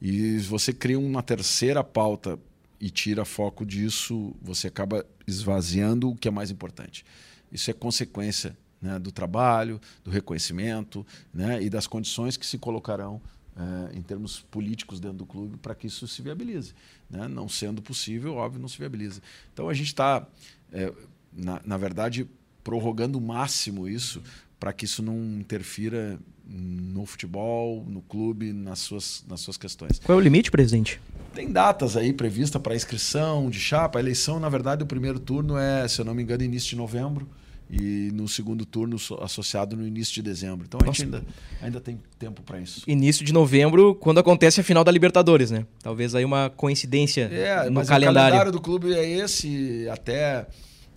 [0.00, 2.38] E você cria uma terceira pauta
[2.80, 7.04] e tira foco disso, você acaba esvaziando o que é mais importante.
[7.50, 13.20] Isso é consequência né, do trabalho, do reconhecimento né, e das condições que se colocarão
[13.56, 16.74] é, em termos políticos dentro do clube para que isso se viabilize.
[17.10, 17.28] Né?
[17.28, 19.20] Não sendo possível, óbvio, não se viabiliza.
[19.52, 20.26] Então a gente está,
[20.72, 20.92] é,
[21.32, 22.28] na, na verdade,
[22.64, 24.22] prorrogando o máximo isso
[24.58, 29.98] para que isso não interfira no futebol, no clube, nas suas, nas suas questões.
[29.98, 31.00] Qual é o limite, presidente?
[31.34, 33.98] Tem datas aí previstas para inscrição de chapa.
[33.98, 36.76] A eleição, na verdade, o primeiro turno é, se eu não me engano, início de
[36.76, 37.28] novembro
[37.72, 40.66] e no segundo turno associado no início de dezembro.
[40.68, 41.24] Então a gente ainda,
[41.62, 42.82] ainda tem tempo para isso.
[42.86, 45.66] Início de novembro, quando acontece a final da Libertadores, né?
[45.82, 48.18] Talvez aí uma coincidência é, no mas calendário.
[48.18, 50.46] O calendário do clube é esse, até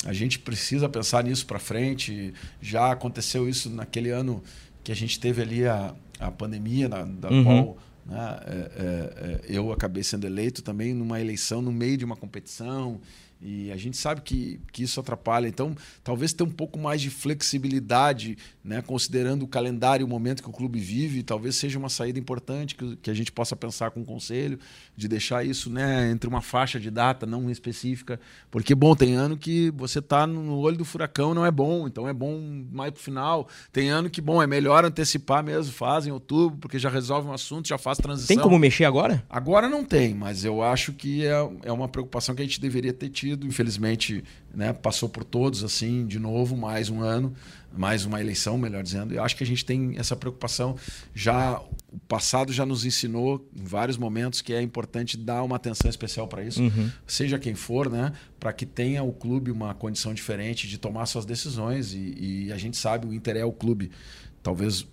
[0.03, 2.34] a gente precisa pensar nisso para frente.
[2.61, 4.43] Já aconteceu isso naquele ano
[4.84, 7.43] que a gente teve ali a, a pandemia, na, da uhum.
[7.45, 12.03] qual né, é, é, é eu acabei sendo eleito também numa eleição no meio de
[12.03, 12.99] uma competição.
[13.47, 15.47] E a gente sabe que, que isso atrapalha.
[15.47, 20.41] Então, talvez ter um pouco mais de flexibilidade, né, considerando o calendário e o momento
[20.41, 23.91] que o clube vive, talvez seja uma saída importante que, que a gente possa pensar
[23.91, 24.57] com o conselho,
[24.97, 28.19] de deixar isso né, entre uma faixa de data não específica.
[28.49, 32.07] Porque, bom, tem ano que você está no olho do furacão não é bom, então
[32.09, 33.47] é bom mais para o final.
[33.71, 37.33] Tem ano que, bom, é melhor antecipar mesmo, faz em outubro, porque já resolve um
[37.33, 38.35] assunto, já faz transição.
[38.35, 39.23] Tem como mexer agora?
[39.29, 42.91] Agora não tem, mas eu acho que é, é uma preocupação que a gente deveria
[42.91, 44.23] ter tido infelizmente,
[44.53, 47.33] né, passou por todos assim, de novo, mais um ano,
[47.75, 49.13] mais uma eleição, melhor dizendo.
[49.13, 50.75] Eu acho que a gente tem essa preocupação
[51.13, 51.61] já
[51.91, 56.27] o passado já nos ensinou em vários momentos que é importante dar uma atenção especial
[56.27, 56.91] para isso, uhum.
[57.07, 61.25] seja quem for, né, para que tenha o clube uma condição diferente de tomar suas
[61.25, 63.91] decisões e, e a gente sabe o Inter é o clube
[64.43, 64.86] talvez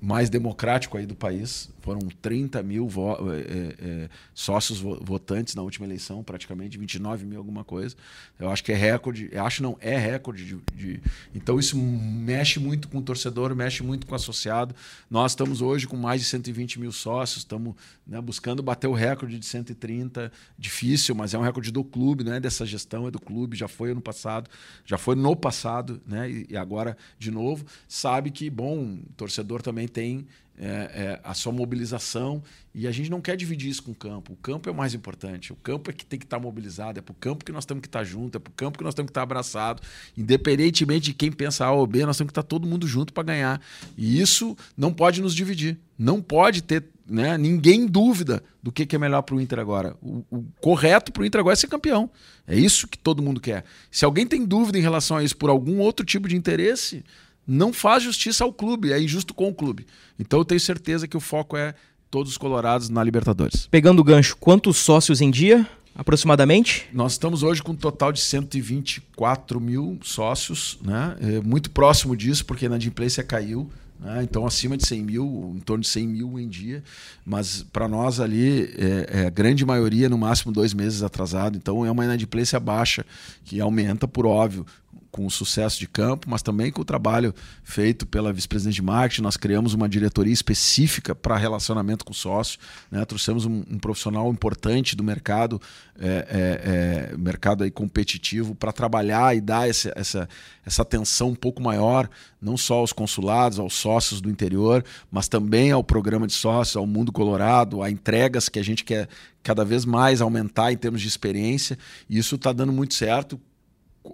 [0.00, 1.68] mais democrático aí do país.
[1.80, 7.38] Foram 30 mil vo é, é, sócios vo votantes na última eleição, praticamente 29 mil
[7.38, 7.96] alguma coisa.
[8.38, 10.44] Eu acho que é recorde, acho não, é recorde.
[10.44, 11.02] De, de...
[11.34, 14.74] Então isso mexe muito com o torcedor, mexe muito com o associado.
[15.10, 17.74] Nós estamos hoje com mais de 120 mil sócios, estamos
[18.06, 20.30] né, buscando bater o recorde de 130.
[20.58, 23.56] Difícil, mas é um recorde do clube, não é dessa gestão, é do clube.
[23.56, 24.48] Já foi ano passado,
[24.84, 26.30] já foi no passado, né?
[26.30, 27.64] E, e agora de novo.
[27.88, 30.26] Sabe que, bom, o torcedor também tem
[30.60, 32.42] é, é, a sua mobilização
[32.74, 34.32] e a gente não quer dividir isso com o campo.
[34.32, 35.52] O campo é o mais importante.
[35.52, 37.80] O campo é que tem que estar mobilizado, é para o campo que nós temos
[37.80, 39.82] que estar junto, é para o campo que nós temos que estar abraçado.
[40.16, 43.22] Independentemente de quem pensa A ou B, nós temos que estar todo mundo junto para
[43.22, 43.60] ganhar.
[43.96, 45.78] E isso não pode nos dividir.
[45.96, 49.96] Não pode ter né, ninguém dúvida do que, que é melhor para o Inter agora.
[50.02, 52.10] O, o correto para o Inter agora é ser campeão.
[52.46, 53.64] É isso que todo mundo quer.
[53.90, 57.04] Se alguém tem dúvida em relação a isso por algum outro tipo de interesse,
[57.48, 59.86] não faz justiça ao clube, é injusto com o clube.
[60.18, 61.74] Então eu tenho certeza que o foco é
[62.10, 63.66] todos os colorados na Libertadores.
[63.70, 66.86] Pegando o gancho, quantos sócios em dia, aproximadamente?
[66.92, 71.16] Nós estamos hoje com um total de 124 mil sócios, né?
[71.20, 73.70] É muito próximo disso, porque a inadimplência caiu.
[74.00, 74.22] Né?
[74.22, 76.84] Então, acima de 100 mil, em torno de 100 mil em dia.
[77.24, 81.56] Mas para nós ali, é, é, a grande maioria, no máximo dois meses atrasado.
[81.56, 83.04] Então, é uma inadimplência baixa,
[83.44, 84.64] que aumenta, por óbvio,
[85.10, 87.34] com o sucesso de campo, mas também com o trabalho
[87.64, 89.22] feito pela vice-presidente de marketing.
[89.22, 92.58] Nós criamos uma diretoria específica para relacionamento com sócio.
[92.90, 93.04] Né?
[93.04, 95.60] Trouxemos um, um, profissional importante do mercado,
[95.98, 100.28] é, é, é, mercado aí competitivo, para trabalhar e dar essa, essa,
[100.64, 102.08] essa atenção um pouco maior,
[102.40, 106.86] não só aos consulados, aos sócios do interior, mas também ao programa de sócios, ao
[106.86, 109.08] Mundo Colorado, a entregas que a gente quer
[109.42, 111.78] cada vez mais aumentar em termos de experiência.
[112.08, 113.40] E isso está dando muito certo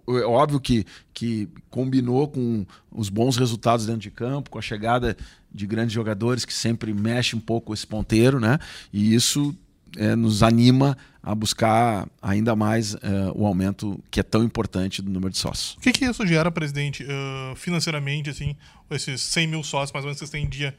[0.09, 5.16] é óbvio que, que combinou com os bons resultados dentro de campo, com a chegada
[5.53, 8.59] de grandes jogadores que sempre mexe um pouco esse ponteiro, né?
[8.92, 9.57] E isso
[9.97, 12.99] é, nos anima a buscar ainda mais é,
[13.34, 15.74] o aumento que é tão importante do número de sócios.
[15.76, 18.55] O que, que isso gera, presidente, uh, financeiramente, assim,
[18.90, 20.76] esses 100 mil sócios mais ou menos que vocês têm em dia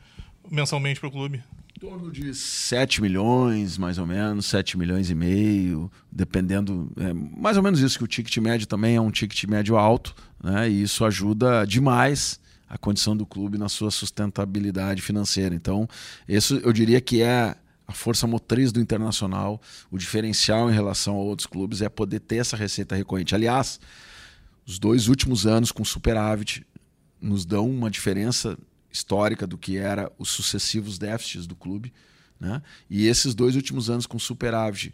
[0.51, 1.41] mensalmente para o clube?
[1.85, 6.91] Torno de 7 milhões, mais ou menos, 7 milhões e meio, dependendo.
[6.97, 10.15] É, mais ou menos isso, que o ticket médio também é um ticket médio alto,
[10.43, 10.69] né?
[10.69, 15.53] E isso ajuda demais a condição do clube na sua sustentabilidade financeira.
[15.53, 15.87] Então,
[16.27, 17.55] isso eu diria que é
[17.87, 19.61] a força motriz do internacional,
[19.91, 23.35] o diferencial em relação a outros clubes é poder ter essa receita recorrente.
[23.35, 23.79] Aliás,
[24.65, 26.65] os dois últimos anos com superávit
[27.21, 28.57] nos dão uma diferença
[28.95, 31.93] histórica do que era os sucessivos déficits do clube.
[32.39, 32.61] Né?
[32.89, 34.93] E esses dois últimos anos com superávit,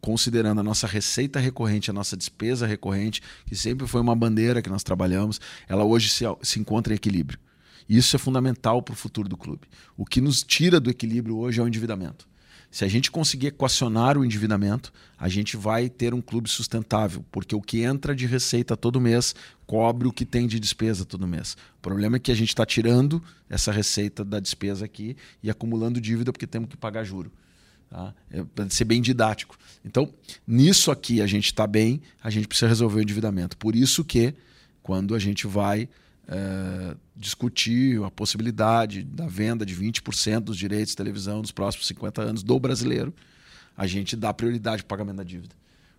[0.00, 4.68] considerando a nossa receita recorrente, a nossa despesa recorrente, que sempre foi uma bandeira que
[4.68, 7.38] nós trabalhamos, ela hoje se, se encontra em equilíbrio.
[7.88, 9.68] Isso é fundamental para o futuro do clube.
[9.96, 12.28] O que nos tira do equilíbrio hoje é o endividamento.
[12.76, 17.54] Se a gente conseguir equacionar o endividamento, a gente vai ter um clube sustentável, porque
[17.54, 19.34] o que entra de receita todo mês
[19.66, 21.56] cobre o que tem de despesa todo mês.
[21.78, 25.98] O problema é que a gente está tirando essa receita da despesa aqui e acumulando
[25.98, 27.32] dívida porque temos que pagar juro.
[27.88, 28.14] Tá?
[28.30, 29.56] É, para ser bem didático.
[29.82, 30.12] Então,
[30.46, 33.56] nisso aqui a gente está bem, a gente precisa resolver o endividamento.
[33.56, 34.34] Por isso que,
[34.82, 35.88] quando a gente vai
[36.28, 42.22] é, discutir a possibilidade da venda de 20% dos direitos de televisão nos próximos 50
[42.22, 43.14] anos do brasileiro,
[43.76, 45.54] a gente dá prioridade para pagamento da dívida.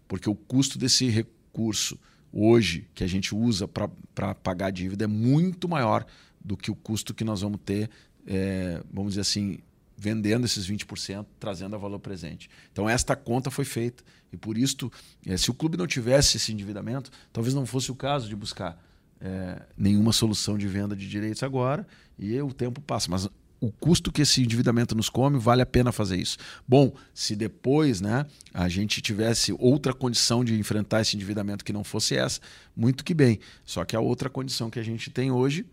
[0.07, 1.97] Porque o custo desse recurso
[2.32, 6.05] hoje que a gente usa para pagar a dívida é muito maior
[6.43, 7.89] do que o custo que nós vamos ter,
[8.25, 9.59] é, vamos dizer assim,
[9.97, 12.49] vendendo esses 20%, trazendo a valor presente.
[12.71, 14.03] Então, esta conta foi feita.
[14.32, 14.91] E por isso,
[15.25, 18.82] é, se o clube não tivesse esse endividamento, talvez não fosse o caso de buscar
[19.22, 21.86] é, nenhuma solução de venda de direitos agora
[22.18, 23.09] e o tempo passa.
[23.09, 26.38] Mas o custo que esse endividamento nos come, vale a pena fazer isso.
[26.68, 31.84] Bom, se depois né, a gente tivesse outra condição de enfrentar esse endividamento que não
[31.84, 32.39] fosse essa,
[32.76, 33.39] muito que bem.
[33.65, 35.65] Só que a outra condição que a gente tem hoje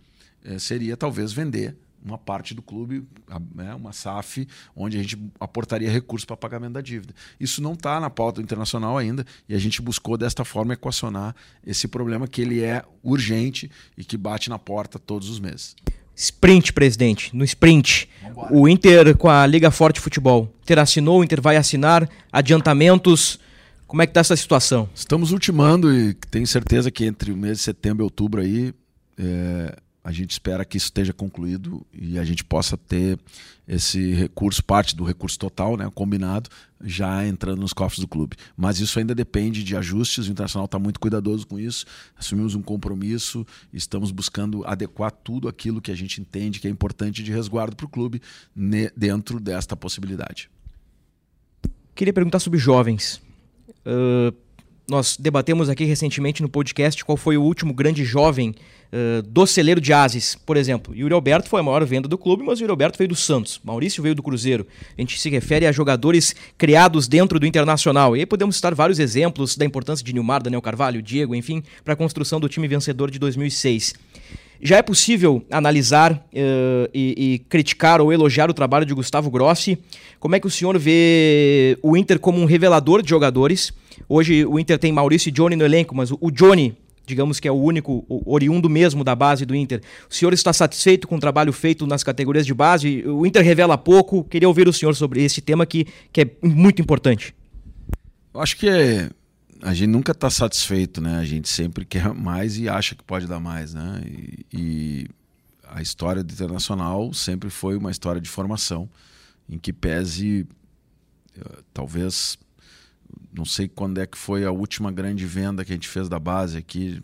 [0.45, 3.07] é, seria talvez vender uma parte do clube,
[3.55, 4.47] né, uma SAF,
[4.77, 7.15] onde a gente aportaria recursos para pagamento da dívida.
[7.41, 11.35] Isso não está na pauta internacional ainda e a gente buscou desta forma equacionar
[11.67, 15.75] esse problema que ele é urgente e que bate na porta todos os meses.
[16.15, 18.09] Sprint, presidente, no sprint.
[18.23, 18.55] Vambora.
[18.55, 20.43] O Inter com a Liga Forte Futebol.
[20.43, 23.41] O Inter assinou, o Inter vai assinar, adiantamentos.
[23.87, 24.89] Como é que está essa situação?
[24.95, 28.73] Estamos ultimando e tenho certeza que entre o mês de setembro e outubro aí
[29.19, 33.19] é, a gente espera que isso esteja concluído e a gente possa ter
[33.67, 36.51] esse recurso, parte do recurso total, né, combinado,
[36.85, 38.37] já entrando nos cofres do clube.
[38.55, 42.61] Mas isso ainda depende de ajustes, o Internacional está muito cuidadoso com isso, assumimos um
[42.61, 47.75] compromisso, estamos buscando adequar tudo aquilo que a gente entende que é importante de resguardo
[47.75, 48.21] para o clube
[48.95, 50.51] dentro desta possibilidade.
[51.95, 53.23] Queria perguntar sobre jovens.
[53.87, 54.37] Uh,
[54.87, 58.55] nós debatemos aqui recentemente no podcast qual foi o último grande jovem
[58.95, 60.95] uh, do celeiro de Ases, por exemplo.
[60.95, 63.61] Yuri Alberto foi a maior venda do clube, mas o Yuri Alberto veio do Santos.
[63.65, 64.67] Maurício veio do Cruzeiro.
[64.97, 68.17] A gente se refere a jogadores criados dentro do Internacional.
[68.17, 71.95] E aí podemos citar vários exemplos da importância de Nilmar, Daniel Carvalho, Diego, enfim, para
[71.95, 73.95] a construção do time vencedor de 2006.
[74.63, 79.79] Já é possível analisar uh, e, e, criticar ou elogiar o trabalho de Gustavo Grossi.
[80.19, 83.73] Como é que o senhor vê o Inter como um revelador de jogadores?
[84.09, 86.75] Hoje o Inter tem Maurício e Johnny no elenco, mas o Johnny,
[87.07, 89.81] digamos que é o único oriundo mesmo da base do Inter.
[90.11, 93.07] O senhor está satisfeito com o trabalho feito nas categorias de base?
[93.07, 94.25] O Inter revela pouco.
[94.25, 97.35] Queria ouvir o senhor sobre esse tema que, que é muito importante.
[98.33, 99.11] Eu acho que é
[99.65, 101.17] a gente nunca está satisfeito, né?
[101.17, 104.03] A gente sempre quer mais e acha que pode dar mais, né?
[104.05, 105.09] E, e,
[105.67, 108.89] a história do Internacional sempre foi uma história de formação,
[109.49, 110.47] em que pese,
[111.37, 112.39] eh, talvez,
[113.33, 116.19] não sei quando é que foi a última grande venda que a gente fez da
[116.19, 117.03] base aqui,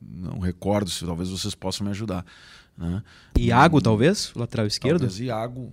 [0.00, 2.24] não recordo, se talvez vocês possam me ajudar.
[2.76, 3.02] Né?
[3.38, 5.00] Iago, hum, talvez, lateral esquerdo?
[5.00, 5.72] Talvez Iago,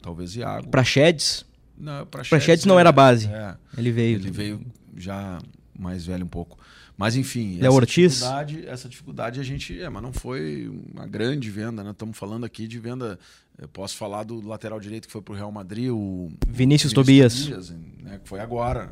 [0.00, 0.68] talvez Iago.
[0.68, 1.44] Praxedes?
[1.76, 3.28] Não, Praxedes, não era base.
[3.28, 4.16] É, ele veio.
[4.16, 4.60] Ele veio
[4.96, 5.38] já
[5.78, 6.58] mais velho um pouco.
[6.96, 8.14] Mas enfim, essa Ortiz?
[8.14, 11.92] dificuldade, essa dificuldade a gente, é, mas não foi uma grande venda, né?
[11.92, 13.16] Estamos falando aqui de venda,
[13.58, 16.92] eu posso falar do lateral direito que foi para o Real Madrid, o Vinícius, Vinícius
[16.92, 18.20] Tobias, Tobias né?
[18.22, 18.90] que foi agora.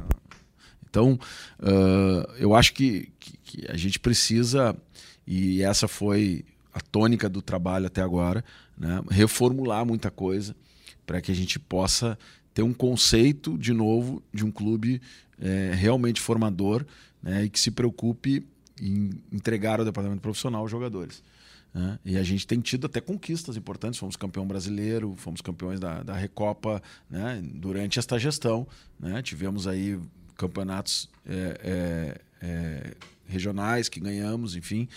[0.88, 1.18] Então,
[1.60, 4.76] uh, eu acho que, que, que a gente precisa
[5.26, 8.44] e essa foi a tônica do trabalho até agora,
[8.76, 9.02] né?
[9.10, 10.54] reformular muita coisa
[11.06, 12.18] para que a gente possa
[12.52, 15.00] ter um conceito de novo de um clube
[15.38, 16.84] é, realmente formador
[17.22, 18.46] né, e que se preocupe
[18.80, 21.22] em entregar ao departamento profissional os jogadores.
[21.76, 21.98] Né?
[22.06, 26.14] E a gente tem tido até conquistas importantes, fomos campeão brasileiro, fomos campeões da, da
[26.14, 28.66] Recopa né, durante esta gestão.
[28.98, 29.20] Né?
[29.20, 30.00] Tivemos aí
[30.38, 31.60] campeonatos é,
[32.40, 32.94] é, é
[33.26, 34.88] regionais que ganhamos, enfim,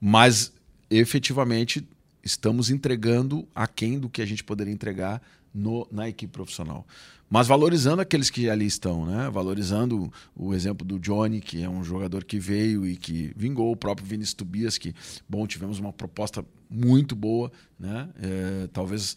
[0.00, 0.52] mas
[0.90, 1.86] efetivamente
[2.20, 5.22] estamos entregando aquém do que a gente poderia entregar
[5.54, 6.86] no, na equipe profissional
[7.34, 9.28] mas valorizando aqueles que ali estão, né?
[9.28, 13.76] Valorizando o exemplo do Johnny, que é um jogador que veio e que vingou, o
[13.76, 14.94] próprio Vinícius Tobias, que,
[15.28, 18.08] bom, tivemos uma proposta muito boa, né?
[18.22, 19.16] É, talvez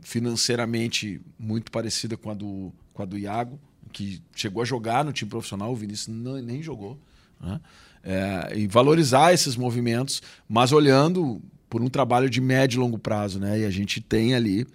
[0.00, 3.60] financeiramente muito parecida com a, do, com a do Iago,
[3.92, 6.98] que chegou a jogar no time profissional, o Vinícius não, nem jogou.
[7.38, 7.60] Né?
[8.02, 13.38] É, e valorizar esses movimentos, mas olhando por um trabalho de médio e longo prazo,
[13.38, 13.60] né?
[13.60, 14.66] E a gente tem ali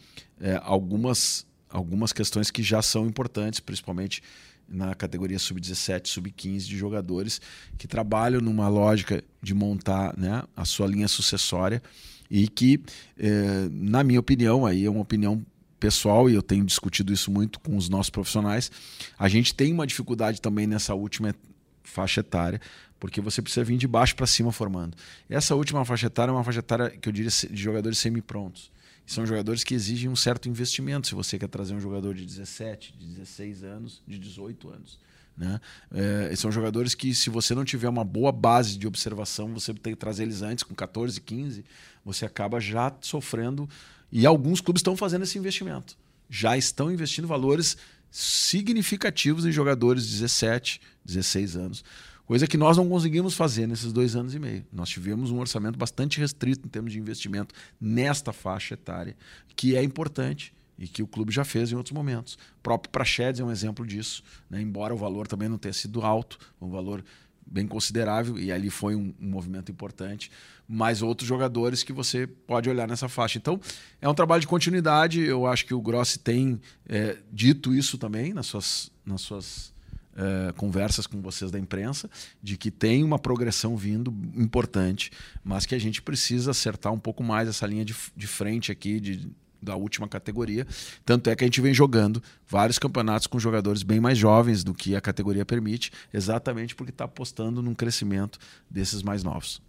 [0.41, 4.21] é, algumas algumas questões que já são importantes, principalmente
[4.67, 7.41] na categoria sub-17, sub-15 de jogadores
[7.77, 11.81] que trabalham numa lógica de montar né, a sua linha sucessória
[12.29, 12.81] e que,
[13.17, 15.45] eh, na minha opinião, aí é uma opinião
[15.79, 18.71] pessoal e eu tenho discutido isso muito com os nossos profissionais,
[19.17, 21.35] a gente tem uma dificuldade também nessa última
[21.83, 22.61] faixa etária,
[22.99, 24.95] porque você precisa vir de baixo para cima formando.
[25.27, 28.71] Essa última faixa etária é uma faixa etária que eu diria de jogadores semi-prontos
[29.11, 31.07] são jogadores que exigem um certo investimento.
[31.07, 34.99] Se você quer trazer um jogador de 17, de 16 anos, de 18 anos.
[35.37, 35.59] Né?
[35.93, 39.93] É, são jogadores que, se você não tiver uma boa base de observação, você tem
[39.93, 41.65] que trazer eles antes, com 14, 15,
[42.05, 43.69] você acaba já sofrendo.
[44.11, 45.97] E alguns clubes estão fazendo esse investimento.
[46.29, 47.75] Já estão investindo valores
[48.09, 51.83] significativos em jogadores de 17, 16 anos.
[52.31, 54.65] Coisa que nós não conseguimos fazer nesses dois anos e meio.
[54.71, 59.17] Nós tivemos um orçamento bastante restrito em termos de investimento nesta faixa etária,
[59.53, 62.35] que é importante e que o clube já fez em outros momentos.
[62.35, 64.61] O próprio Praxedes é um exemplo disso, né?
[64.61, 67.03] embora o valor também não tenha sido alto, um valor
[67.45, 70.31] bem considerável, e ali foi um, um, movimento importante,
[70.65, 73.39] mas outros jogadores que você pode olhar nessa faixa.
[73.39, 73.59] Então,
[74.01, 78.33] é um trabalho de continuidade, eu acho que o Grossi tem é, dito isso também
[78.33, 79.70] nas suas, nas suas
[80.11, 82.09] Uh, conversas com vocês da imprensa
[82.43, 85.09] de que tem uma progressão vindo importante,
[85.41, 88.99] mas que a gente precisa acertar um pouco mais essa linha de, de frente aqui
[88.99, 89.29] de,
[89.61, 90.67] da última categoria.
[91.05, 94.73] Tanto é que a gente vem jogando vários campeonatos com jogadores bem mais jovens do
[94.73, 98.39] que a categoria permite, exatamente porque está apostando num crescimento
[98.69, 99.61] desses mais novos.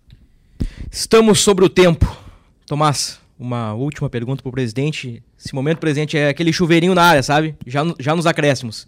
[0.90, 2.16] Estamos sobre o tempo.
[2.66, 5.22] Tomás, uma última pergunta para o presidente.
[5.38, 7.54] Esse momento presente é aquele chuveirinho na área, sabe?
[7.66, 8.86] Já, já nos acréscimos.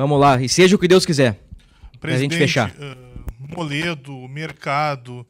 [0.00, 1.38] Vamos lá, e seja o que Deus quiser.
[2.00, 2.70] Pra gente fechar.
[2.70, 5.26] Uh, Moledo, Mercado,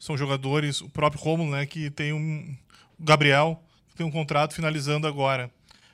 [0.00, 2.56] são jogadores, o próprio Romulo, né, que tem um.
[2.98, 5.48] O Gabriel, que tem um contrato finalizando agora.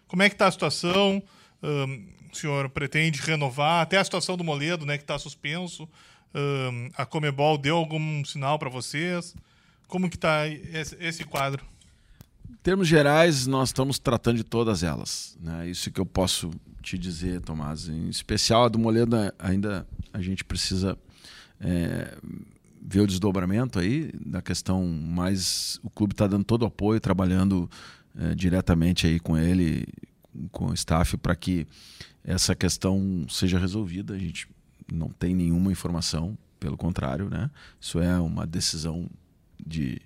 [0.08, 1.22] Como é que está a situação?
[1.62, 2.02] Uh,
[2.32, 3.82] o senhor pretende renovar?
[3.82, 5.82] Até a situação do Moledo, né, que está suspenso.
[5.84, 9.36] Uh, a Comebol deu algum sinal para vocês?
[9.86, 11.62] Como que está esse, esse quadro?
[12.50, 15.36] Em termos gerais, nós estamos tratando de todas elas.
[15.38, 15.68] Né?
[15.68, 16.50] Isso que eu posso
[16.84, 17.88] te dizer, Tomás.
[17.88, 20.96] Em especial a do Moledo, ainda a gente precisa
[21.60, 22.16] é,
[22.80, 27.68] ver o desdobramento aí da questão, mas o clube está dando todo o apoio, trabalhando
[28.16, 29.86] é, diretamente aí com ele,
[30.52, 31.66] com o staff, para que
[32.22, 34.14] essa questão seja resolvida.
[34.14, 34.46] A gente
[34.92, 37.50] não tem nenhuma informação, pelo contrário, né?
[37.80, 39.08] Isso é uma decisão
[39.66, 40.00] de,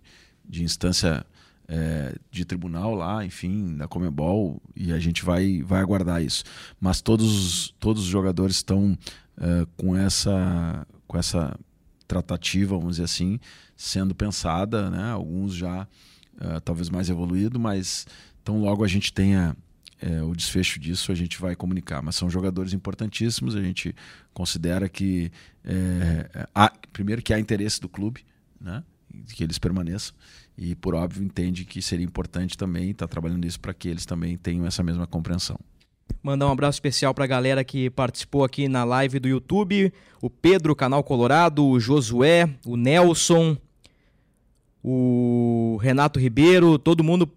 [0.48, 1.26] de instância
[1.68, 6.42] é, de tribunal lá, enfim, da Comebol, e a gente vai, vai aguardar isso.
[6.80, 8.96] Mas todos, todos os jogadores estão
[9.36, 11.54] é, com, essa, com essa
[12.06, 13.38] tratativa, vamos dizer assim,
[13.76, 15.10] sendo pensada, né?
[15.10, 15.86] alguns já
[16.40, 18.06] é, talvez mais evoluído, mas
[18.42, 19.54] tão logo a gente tenha
[20.00, 22.00] é, o desfecho disso, a gente vai comunicar.
[22.02, 23.94] Mas são jogadores importantíssimos, a gente
[24.32, 25.30] considera que,
[25.64, 28.24] é, há, primeiro, que há interesse do clube,
[28.58, 28.82] né?
[29.34, 30.14] que eles permaneçam,
[30.58, 34.04] e por óbvio entende que seria importante também estar tá trabalhando isso para que eles
[34.04, 35.56] também tenham essa mesma compreensão.
[36.20, 40.28] Mandar um abraço especial para a galera que participou aqui na live do YouTube, o
[40.28, 43.56] Pedro, Canal Colorado, o Josué, o Nelson,
[44.82, 47.30] o Renato Ribeiro, todo mundo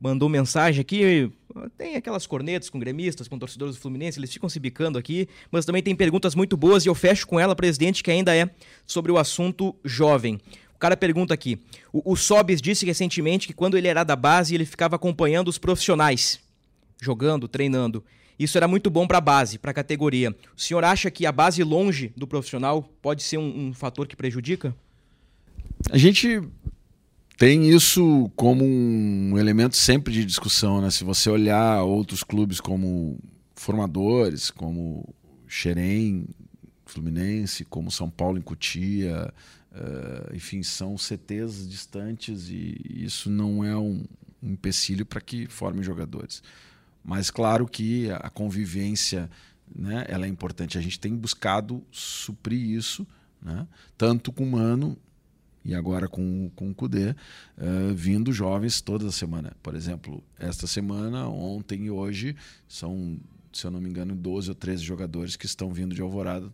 [0.00, 1.32] mandou mensagem aqui.
[1.76, 5.64] Tem aquelas cornetas com gremistas, com torcedores do Fluminense, eles ficam se bicando aqui, mas
[5.64, 8.48] também tem perguntas muito boas e eu fecho com ela, presidente, que ainda é
[8.86, 10.38] sobre o assunto jovem.
[10.78, 11.60] O cara pergunta aqui:
[11.92, 15.58] o, o Sobis disse recentemente que quando ele era da base, ele ficava acompanhando os
[15.58, 16.38] profissionais,
[17.02, 18.04] jogando, treinando.
[18.38, 20.30] Isso era muito bom para a base, para a categoria.
[20.56, 24.14] O senhor acha que a base longe do profissional pode ser um, um fator que
[24.14, 24.72] prejudica?
[25.90, 26.40] A gente
[27.36, 30.90] tem isso como um elemento sempre de discussão, né?
[30.90, 33.18] Se você olhar outros clubes como
[33.56, 35.12] formadores, como
[35.48, 36.24] Xerém,
[36.86, 39.34] Fluminense, como São Paulo em Cutia,
[39.70, 44.04] Uh, enfim, são CTs distantes e isso não é um,
[44.42, 46.42] um empecilho para que formem jogadores.
[47.04, 49.30] Mas claro que a convivência
[49.74, 50.78] né, ela é importante.
[50.78, 53.06] A gente tem buscado suprir isso,
[53.40, 53.66] né,
[53.96, 54.96] tanto com o Mano
[55.64, 59.54] e agora com, com o Cudê, uh, vindo jovens toda semana.
[59.62, 62.34] Por exemplo, esta semana, ontem e hoje,
[62.66, 63.18] são,
[63.52, 66.50] se eu não me engano, 12 ou 13 jogadores que estão vindo de Alvorada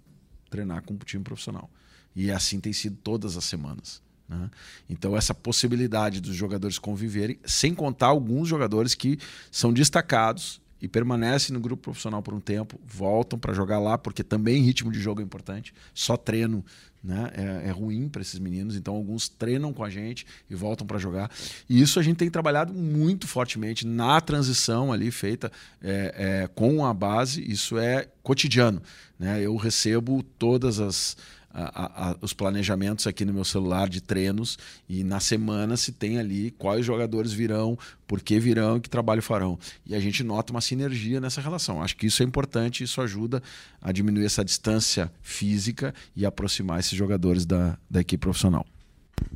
[0.50, 1.70] treinar com o time profissional.
[2.14, 4.02] E assim tem sido todas as semanas.
[4.28, 4.50] Né?
[4.88, 9.18] Então, essa possibilidade dos jogadores conviverem, sem contar alguns jogadores que
[9.50, 14.22] são destacados e permanecem no grupo profissional por um tempo, voltam para jogar lá, porque
[14.22, 15.72] também ritmo de jogo é importante.
[15.94, 16.64] Só treino
[17.02, 20.86] né, é, é ruim para esses meninos, então alguns treinam com a gente e voltam
[20.86, 21.30] para jogar.
[21.68, 25.52] E isso a gente tem trabalhado muito fortemente na transição ali feita
[25.82, 28.82] é, é, com a base, isso é cotidiano.
[29.18, 29.40] Né?
[29.42, 31.16] Eu recebo todas as
[31.54, 36.18] a, a, os planejamentos aqui no meu celular de treinos e na semana se tem
[36.18, 37.78] ali quais jogadores virão,
[38.08, 39.56] por que virão e que trabalho farão.
[39.86, 41.80] E a gente nota uma sinergia nessa relação.
[41.80, 43.40] Acho que isso é importante, isso ajuda
[43.80, 48.66] a diminuir essa distância física e aproximar esses jogadores da, da equipe profissional.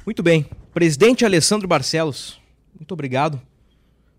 [0.04, 0.44] Muito bem.
[0.74, 2.40] Presidente Alessandro Barcelos,
[2.76, 3.40] muito obrigado.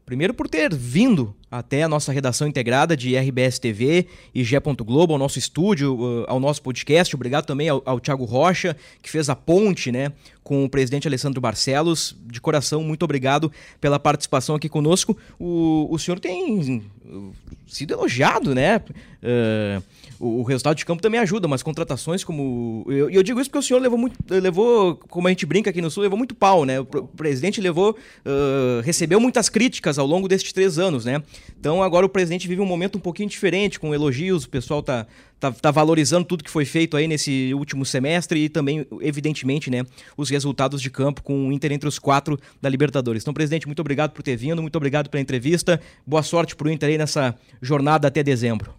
[0.06, 4.60] Primeiro por ter vindo até a nossa redação integrada de RBS TV e G.
[4.86, 7.16] Globo, ao nosso estúdio, ao nosso podcast.
[7.16, 10.12] Obrigado também ao, ao Thiago Rocha, que fez a ponte né,
[10.44, 12.16] com o presidente Alessandro Barcelos.
[12.26, 15.18] De coração, muito obrigado pela participação aqui conosco.
[15.40, 17.34] O, o senhor tem uh,
[17.68, 18.82] sido elogiado, né?
[19.24, 19.84] Uh,
[20.20, 22.86] o, resultado de campo também ajuda, mas contratações como.
[22.90, 24.18] E eu, eu, digo isso porque o senhor levou muito.
[24.30, 26.80] levou, como a gente brinca aqui no Sul, levou muito pau, né?
[26.80, 27.96] O, o presidente levou.
[28.26, 31.24] Uh, recebeu muitas críticas ao longo destes três anos, né?
[31.60, 35.06] Então agora o presidente vive um momento um pouquinho diferente, com elogios, o pessoal tá,
[35.40, 39.86] tá, tá valorizando tudo que foi feito aí nesse último semestre e também, evidentemente, né,
[40.16, 43.24] os resultados de campo com o Inter entre os quatro da Libertadores.
[43.24, 45.82] Então, presidente, muito obrigado por ter vindo, muito obrigado pela entrevista.
[46.06, 48.74] Boa sorte pro Inter aí nessa jornada até dezembro.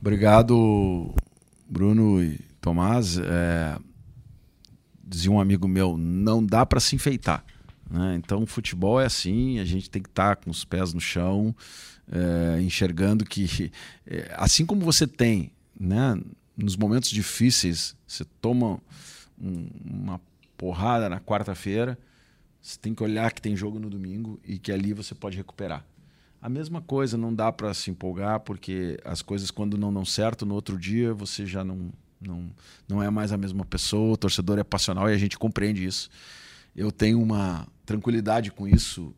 [0.00, 1.14] Obrigado,
[1.68, 3.18] Bruno e Tomás.
[3.18, 3.76] É,
[5.06, 7.44] dizia um amigo meu, não dá para se enfeitar.
[7.90, 8.16] Né?
[8.16, 11.54] Então, futebol é assim, a gente tem que estar tá com os pés no chão,
[12.10, 13.70] é, enxergando que,
[14.06, 16.18] é, assim como você tem, né,
[16.56, 18.80] nos momentos difíceis, você toma
[19.40, 20.20] um, uma
[20.56, 21.98] porrada na quarta-feira,
[22.60, 25.84] você tem que olhar que tem jogo no domingo e que ali você pode recuperar.
[26.40, 30.46] A mesma coisa, não dá para se empolgar, porque as coisas, quando não dão certo,
[30.46, 32.50] no outro dia você já não, não,
[32.88, 36.08] não é mais a mesma pessoa, o torcedor é passional e a gente compreende isso.
[36.76, 39.14] Eu tenho uma tranquilidade com isso,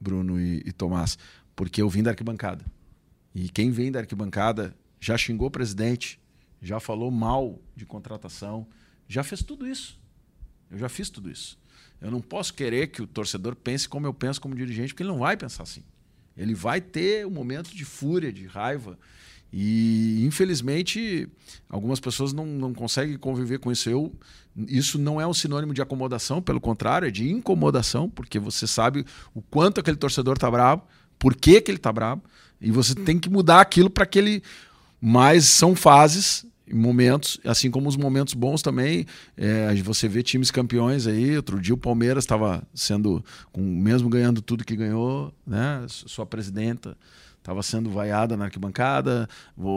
[0.00, 1.18] Bruno e, e Tomás,
[1.54, 2.64] porque eu vim da arquibancada.
[3.34, 6.20] E quem vem da arquibancada já xingou o presidente,
[6.60, 8.66] já falou mal de contratação,
[9.08, 10.00] já fez tudo isso.
[10.70, 11.58] Eu já fiz tudo isso.
[12.00, 15.10] Eu não posso querer que o torcedor pense como eu penso como dirigente, porque ele
[15.10, 15.84] não vai pensar assim.
[16.36, 18.98] Ele vai ter um momento de fúria, de raiva.
[19.52, 21.28] E, infelizmente,
[21.68, 23.90] algumas pessoas não, não conseguem conviver com isso.
[23.90, 24.12] Eu,
[24.66, 29.04] isso não é um sinônimo de acomodação, pelo contrário, é de incomodação, porque você sabe
[29.34, 30.82] o quanto aquele torcedor está bravo,
[31.18, 32.22] por que, que ele está bravo,
[32.60, 34.42] e você tem que mudar aquilo para que ele.
[35.00, 39.04] Mas são fases, momentos, assim como os momentos bons também.
[39.36, 41.36] É, você vê times campeões aí.
[41.36, 43.22] Outro dia o Palmeiras estava sendo,
[43.52, 45.84] com, mesmo ganhando tudo que ganhou, né?
[45.88, 46.96] Sua presidenta
[47.42, 49.28] estava sendo vaiada na arquibancada.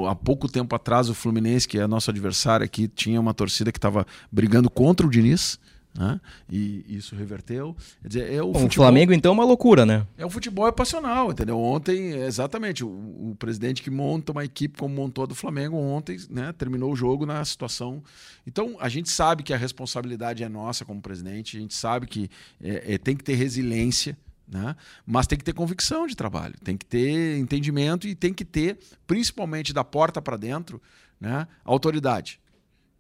[0.08, 3.78] Há pouco tempo atrás, o Fluminense, que é nosso adversário aqui, tinha uma torcida que
[3.80, 5.60] estava brigando contra o Diniz.
[5.98, 6.20] Né?
[6.50, 7.74] E isso reverteu.
[8.02, 10.06] Quer dizer, é o, Bom, futebol, o Flamengo, então, é uma loucura, né?
[10.18, 11.58] É o futebol é passional, entendeu?
[11.58, 16.18] Ontem, exatamente, o, o, presidente que monta uma equipe como montou a do Flamengo, ontem
[16.30, 18.04] né, terminou o jogo na situação.
[18.46, 22.30] Então, a gente sabe que a responsabilidade é nossa como presidente, a gente sabe que
[22.62, 24.18] é, é, tem que ter resiliência.
[24.48, 24.76] Né?
[25.06, 28.78] Mas tem que ter convicção de trabalho, tem que ter entendimento e tem que ter,
[29.08, 30.82] principalmente da porta para dentro,
[31.20, 32.40] né, autoridade.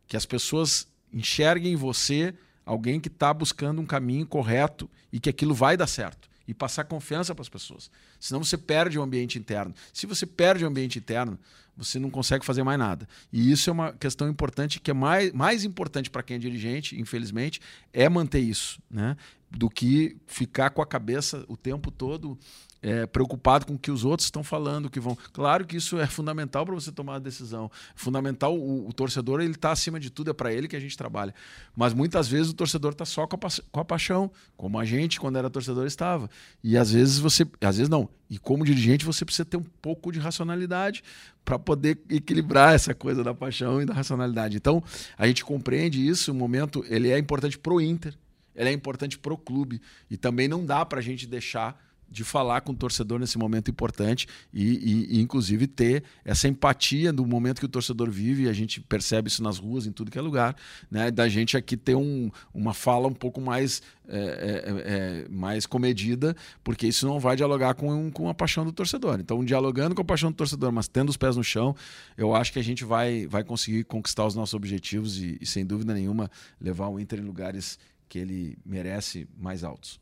[0.07, 2.33] Que as pessoas enxerguem você
[2.65, 6.27] alguém que está buscando um caminho correto e que aquilo vai dar certo.
[6.47, 7.89] E passar confiança para as pessoas.
[8.19, 9.73] Senão você perde o ambiente interno.
[9.91, 11.39] Se você perde o ambiente interno,
[11.75, 13.07] você não consegue fazer mais nada.
[13.33, 16.99] E isso é uma questão importante, que é mais, mais importante para quem é dirigente,
[16.99, 17.59] infelizmente,
[17.91, 18.79] é manter isso.
[18.89, 19.17] Né?
[19.57, 22.37] Do que ficar com a cabeça o tempo todo
[22.85, 25.17] é, preocupado com o que os outros estão falando, que vão.
[25.33, 27.71] Claro que isso é fundamental para você tomar a decisão.
[27.95, 30.95] Fundamental, o, o torcedor ele está acima de tudo, é para ele que a gente
[30.95, 31.33] trabalha.
[31.75, 35.19] Mas muitas vezes o torcedor está só com a, com a paixão, como a gente
[35.19, 36.29] quando era torcedor estava.
[36.63, 38.07] E às vezes você, às vezes não.
[38.29, 41.03] E como dirigente você precisa ter um pouco de racionalidade
[41.43, 44.57] para poder equilibrar essa coisa da paixão e da racionalidade.
[44.57, 44.83] Então
[45.17, 46.31] a gente compreende isso.
[46.31, 48.15] O momento ele é importante pro Inter,
[48.55, 51.79] ele é importante pro clube e também não dá para a gente deixar
[52.09, 57.11] de falar com o torcedor nesse momento importante e, e, e, inclusive, ter essa empatia
[57.11, 60.11] do momento que o torcedor vive, e a gente percebe isso nas ruas, em tudo
[60.11, 60.55] que é lugar,
[60.89, 61.11] né?
[61.11, 66.35] da gente aqui ter um, uma fala um pouco mais, é, é, é, mais comedida,
[66.63, 69.19] porque isso não vai dialogar com, com a paixão do torcedor.
[69.19, 71.75] Então, dialogando com a paixão do torcedor, mas tendo os pés no chão,
[72.17, 75.65] eu acho que a gente vai, vai conseguir conquistar os nossos objetivos e, e sem
[75.65, 76.29] dúvida nenhuma,
[76.61, 77.77] levar o Inter em lugares
[78.15, 79.99] que ele merece mais altos.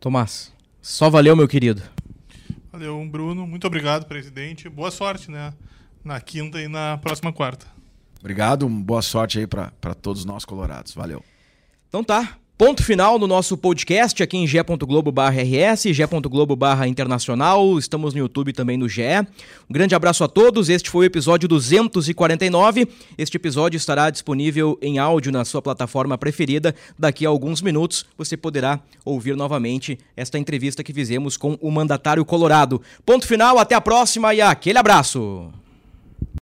[0.00, 0.54] Tomás.
[0.80, 1.82] Só valeu, meu querido.
[2.72, 3.46] Valeu, Bruno.
[3.46, 4.70] Muito obrigado, presidente.
[4.70, 5.52] Boa sorte, né?
[6.02, 7.66] Na quinta e na próxima quarta.
[8.20, 10.94] Obrigado, boa sorte aí para todos nós colorados.
[10.94, 11.22] Valeu.
[11.90, 12.38] Então tá.
[12.56, 19.02] Ponto final no nosso podcast aqui em g.globo.rs, g.globo.internacional, estamos no YouTube também no GE.
[19.68, 22.86] Um grande abraço a todos, este foi o episódio 249.
[23.18, 26.76] Este episódio estará disponível em áudio na sua plataforma preferida.
[26.96, 32.24] Daqui a alguns minutos você poderá ouvir novamente esta entrevista que fizemos com o mandatário
[32.24, 32.80] colorado.
[33.04, 35.63] Ponto final, até a próxima e aquele abraço!